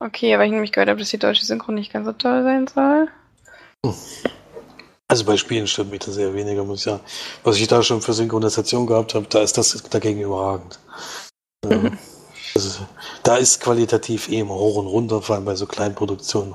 Okay, 0.00 0.34
aber 0.34 0.44
ich 0.44 0.50
nämlich 0.50 0.72
gehört 0.72 0.88
habe, 0.88 0.98
dass 0.98 1.10
die 1.10 1.18
deutsche 1.18 1.44
Synchro 1.44 1.72
nicht 1.72 1.92
ganz 1.92 2.06
so 2.06 2.12
toll 2.12 2.42
sein 2.42 2.66
soll. 2.66 3.08
Hm. 3.84 3.94
Also 5.10 5.24
bei 5.24 5.36
Spielen 5.38 5.66
stört 5.66 5.90
mich 5.90 6.00
das 6.00 6.18
eher 6.18 6.34
weniger, 6.34 6.64
muss 6.64 6.80
ich 6.80 6.84
sagen. 6.84 7.02
Was 7.42 7.56
ich 7.56 7.66
da 7.66 7.82
schon 7.82 8.02
für 8.02 8.12
Synchronisation 8.12 8.86
gehabt 8.86 9.14
habe, 9.14 9.26
da 9.28 9.40
ist 9.40 9.56
das 9.56 9.82
dagegen 9.84 10.20
überragend. 10.20 10.78
Mhm. 11.64 11.98
Also, 12.54 12.86
da 13.24 13.36
ist 13.36 13.60
qualitativ 13.60 14.28
eh 14.28 14.38
immer 14.38 14.54
hoch 14.54 14.76
und 14.76 14.86
runter, 14.86 15.20
vor 15.20 15.34
allem 15.34 15.44
bei 15.44 15.56
so 15.56 15.66
kleinen 15.66 15.96
Produktionen. 15.96 16.54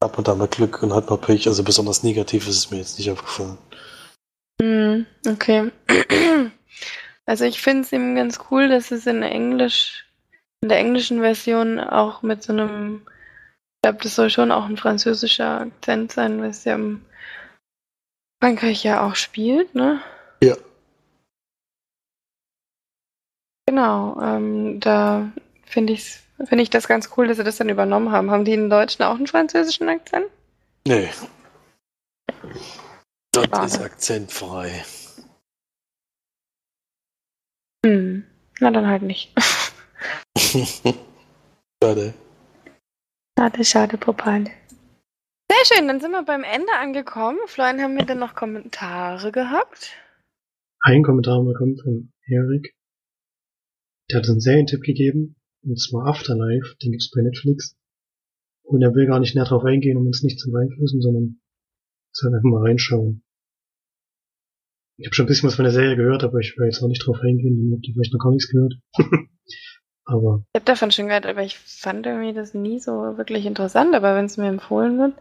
Ab 0.00 0.18
und 0.18 0.28
an 0.28 0.38
mal 0.38 0.48
Glück 0.48 0.82
und 0.82 0.92
hat 0.92 1.08
mal 1.08 1.16
Pech, 1.16 1.48
also 1.48 1.64
besonders 1.64 2.02
negativ 2.02 2.46
ist 2.46 2.56
es 2.56 2.70
mir 2.70 2.78
jetzt 2.78 2.98
nicht 2.98 3.10
aufgefallen. 3.10 3.58
Mhm, 4.60 5.06
okay. 5.28 5.70
Also 7.28 7.44
ich 7.44 7.60
finde 7.60 7.82
es 7.82 7.92
eben 7.92 8.14
ganz 8.14 8.38
cool, 8.50 8.68
dass 8.68 8.92
es 8.92 9.04
in 9.04 9.24
Englisch, 9.24 10.06
in 10.62 10.68
der 10.68 10.78
englischen 10.78 11.20
Version 11.20 11.80
auch 11.80 12.22
mit 12.22 12.44
so 12.44 12.52
einem, 12.52 13.02
ich 13.04 13.82
glaube, 13.82 13.98
das 14.00 14.14
soll 14.14 14.30
schon 14.30 14.52
auch 14.52 14.66
ein 14.66 14.76
französischer 14.76 15.62
Akzent 15.62 16.12
sein, 16.12 16.40
was 16.40 16.62
ja 16.62 16.76
im 16.76 17.04
Frankreich 18.40 18.84
ja 18.84 19.04
auch 19.04 19.16
spielt, 19.16 19.74
ne? 19.74 20.00
Ja. 20.40 20.54
Genau, 23.68 24.20
ähm, 24.22 24.78
da 24.78 25.32
finde 25.66 25.92
ich, 25.92 26.20
find 26.44 26.60
ich 26.60 26.70
das 26.70 26.88
ganz 26.88 27.10
cool, 27.16 27.28
dass 27.28 27.36
sie 27.36 27.44
das 27.44 27.56
dann 27.56 27.68
übernommen 27.68 28.10
haben. 28.12 28.30
Haben 28.30 28.44
die 28.44 28.54
in 28.54 28.70
Deutschen 28.70 29.04
auch 29.04 29.16
einen 29.16 29.26
französischen 29.26 29.88
Akzent? 29.88 30.26
Nee. 30.86 31.08
Dort 33.32 33.50
Schade. 33.50 33.66
ist 33.66 33.80
akzentfrei. 33.82 34.84
Hm. 37.84 38.24
Na 38.60 38.70
dann 38.70 38.86
halt 38.86 39.02
nicht. 39.02 39.32
schade. 41.82 42.14
Schade, 43.38 43.64
schade, 43.64 43.98
Popale. 43.98 44.50
Sehr 45.50 45.76
schön, 45.76 45.88
dann 45.88 46.00
sind 46.00 46.12
wir 46.12 46.22
beim 46.22 46.42
Ende 46.42 46.72
angekommen. 46.72 47.38
Florian, 47.46 47.80
haben 47.80 47.96
wir 47.96 48.06
denn 48.06 48.18
noch 48.18 48.34
Kommentare 48.34 49.30
gehabt? 49.30 49.92
Ein 50.80 51.02
Kommentar 51.02 51.44
bekommen 51.44 51.76
von 51.82 52.12
Erik. 52.26 52.74
Der 54.10 54.18
hat 54.18 54.24
uns 54.24 54.30
einen 54.30 54.40
Serientipp 54.40 54.82
gegeben, 54.82 55.36
und 55.66 55.78
zwar 55.80 56.06
Afterlife, 56.06 56.76
den 56.82 56.92
gibt's 56.92 57.10
bei 57.10 57.22
Netflix. 57.22 57.76
Und 58.62 58.82
er 58.82 58.94
will 58.94 59.06
gar 59.06 59.20
nicht 59.20 59.34
näher 59.34 59.44
drauf 59.44 59.64
eingehen, 59.64 59.96
um 59.96 60.06
uns 60.06 60.22
nicht 60.22 60.40
zu 60.40 60.50
beeinflussen, 60.50 61.00
sondern 61.00 61.40
soll 62.12 62.34
einfach 62.34 62.48
mal 62.48 62.66
reinschauen. 62.66 63.22
Ich 64.98 65.06
habe 65.06 65.14
schon 65.14 65.26
ein 65.26 65.28
bisschen 65.28 65.48
was 65.48 65.56
von 65.56 65.64
der 65.64 65.72
Serie 65.72 65.96
gehört, 65.96 66.24
aber 66.24 66.38
ich 66.38 66.56
will 66.56 66.66
jetzt 66.66 66.82
auch 66.82 66.88
nicht 66.88 67.06
drauf 67.06 67.18
eingehen, 67.20 67.56
dann 67.56 67.76
habt 67.76 67.86
ihr 67.86 67.94
vielleicht 67.94 68.14
noch 68.14 68.20
gar 68.20 68.30
nichts 68.30 68.48
gehört. 68.48 68.74
aber. 70.06 70.44
Ich 70.54 70.58
habe 70.60 70.64
davon 70.64 70.90
schon 70.90 71.08
gehört, 71.08 71.26
aber 71.26 71.42
ich 71.42 71.58
fand 71.58 72.06
irgendwie 72.06 72.32
das 72.32 72.54
nie 72.54 72.80
so 72.80 72.92
wirklich 73.18 73.44
interessant, 73.44 73.94
aber 73.94 74.16
wenn 74.16 74.24
es 74.24 74.38
mir 74.38 74.48
empfohlen 74.48 74.98
wird. 74.98 75.14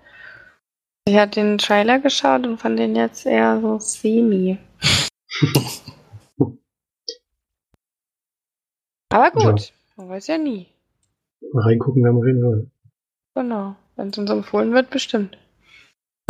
Ich 1.08 1.18
hatte 1.18 1.42
den 1.42 1.58
Trailer 1.58 2.00
geschaut 2.00 2.48
und 2.48 2.58
fand 2.58 2.80
den 2.80 2.96
jetzt 2.96 3.26
eher 3.26 3.60
so 3.62 3.78
semi. 3.80 4.58
Aber 9.10 9.32
gut, 9.32 9.60
ja. 9.60 9.76
Man 9.96 10.10
weiß 10.10 10.28
ja 10.28 10.38
nie. 10.38 10.68
Reingucken 11.54 12.04
werden 12.04 12.16
wir 12.16 12.20
auf 12.20 12.28
jeden 12.28 12.42
Fall. 12.42 12.68
Genau, 13.36 13.76
wenn 13.96 14.10
es 14.10 14.18
uns 14.18 14.30
empfohlen 14.30 14.74
wird, 14.74 14.90
bestimmt. 14.90 15.38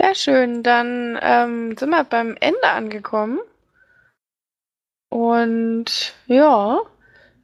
Sehr 0.00 0.14
schön, 0.14 0.62
dann 0.62 1.18
ähm, 1.20 1.76
sind 1.76 1.90
wir 1.90 2.04
beim 2.04 2.36
Ende 2.40 2.68
angekommen. 2.68 3.40
Und 5.10 6.14
ja, 6.26 6.80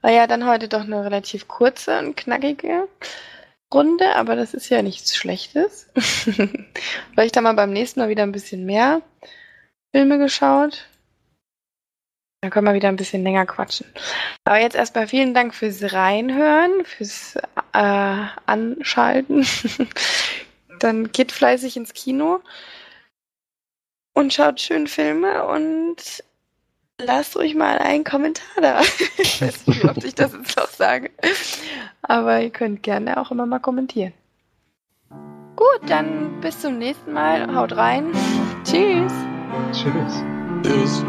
war 0.01 0.11
ja 0.11 0.27
dann 0.27 0.47
heute 0.47 0.68
doch 0.68 0.83
eine 0.83 1.05
relativ 1.05 1.49
kurze 1.49 1.99
und 1.99 2.16
knackige 2.16 2.89
Runde, 3.74 4.14
aber 4.14 4.37
das 4.37 4.55
ist 4.55 4.68
ja 4.68 4.83
nichts 4.83 5.16
Schlechtes. 5.16 5.91
Vielleicht 5.95 7.37
haben 7.37 7.45
wir 7.45 7.55
beim 7.55 7.72
nächsten 7.72 8.01
Mal 8.01 8.09
wieder 8.09 8.22
ein 8.22 8.33
bisschen 8.33 8.64
mehr 8.64 9.03
Filme 9.95 10.18
geschaut. 10.18 10.89
Dann 12.41 12.51
können 12.51 12.66
wir 12.66 12.74
wieder 12.74 12.89
ein 12.89 12.97
bisschen 12.97 13.22
länger 13.22 13.47
quatschen. 13.47 13.87
Aber 14.45 14.61
jetzt 14.61 14.76
erstmal 14.76 15.09
vielen 15.09 15.34
Dank 15.34 15.55
fürs 15.55 15.93
Reinhören, 15.93 16.84
fürs 16.84 17.37
äh, 17.72 18.24
Anschalten. 18.47 19.47
Dann 20.78 21.11
geht 21.11 21.32
fleißig 21.32 21.76
ins 21.76 21.95
Kino 21.95 22.41
und 24.12 24.32
schaut 24.32 24.61
schön 24.61 24.87
Filme 24.87 25.47
und 25.47 26.22
lasst 26.99 27.37
ruhig 27.37 27.55
mal 27.55 27.78
einen 27.78 28.05
Kommentar 28.05 28.61
da. 28.61 28.80
ich 29.18 29.41
weiß 29.41 29.66
nicht, 29.66 29.82
wie 29.82 29.89
oft 29.89 30.05
ich 30.05 30.14
das 30.14 30.32
jetzt 30.32 30.57
noch 30.57 30.68
sage. 30.68 31.11
Aber 32.03 32.41
ihr 32.41 32.51
könnt 32.51 32.82
gerne 32.82 33.18
auch 33.18 33.30
immer 33.30 33.47
mal 33.47 33.61
kommentieren. 33.61 34.12
Gut, 35.57 35.80
dann 35.89 36.41
bis 36.41 36.61
zum 36.61 36.78
nächsten 36.78 37.12
Mal. 37.12 37.55
Haut 37.55 37.74
rein. 37.76 38.12
Tschüss. 38.64 39.12
Tschüss. 39.72 40.22
Tschüss. 40.62 41.05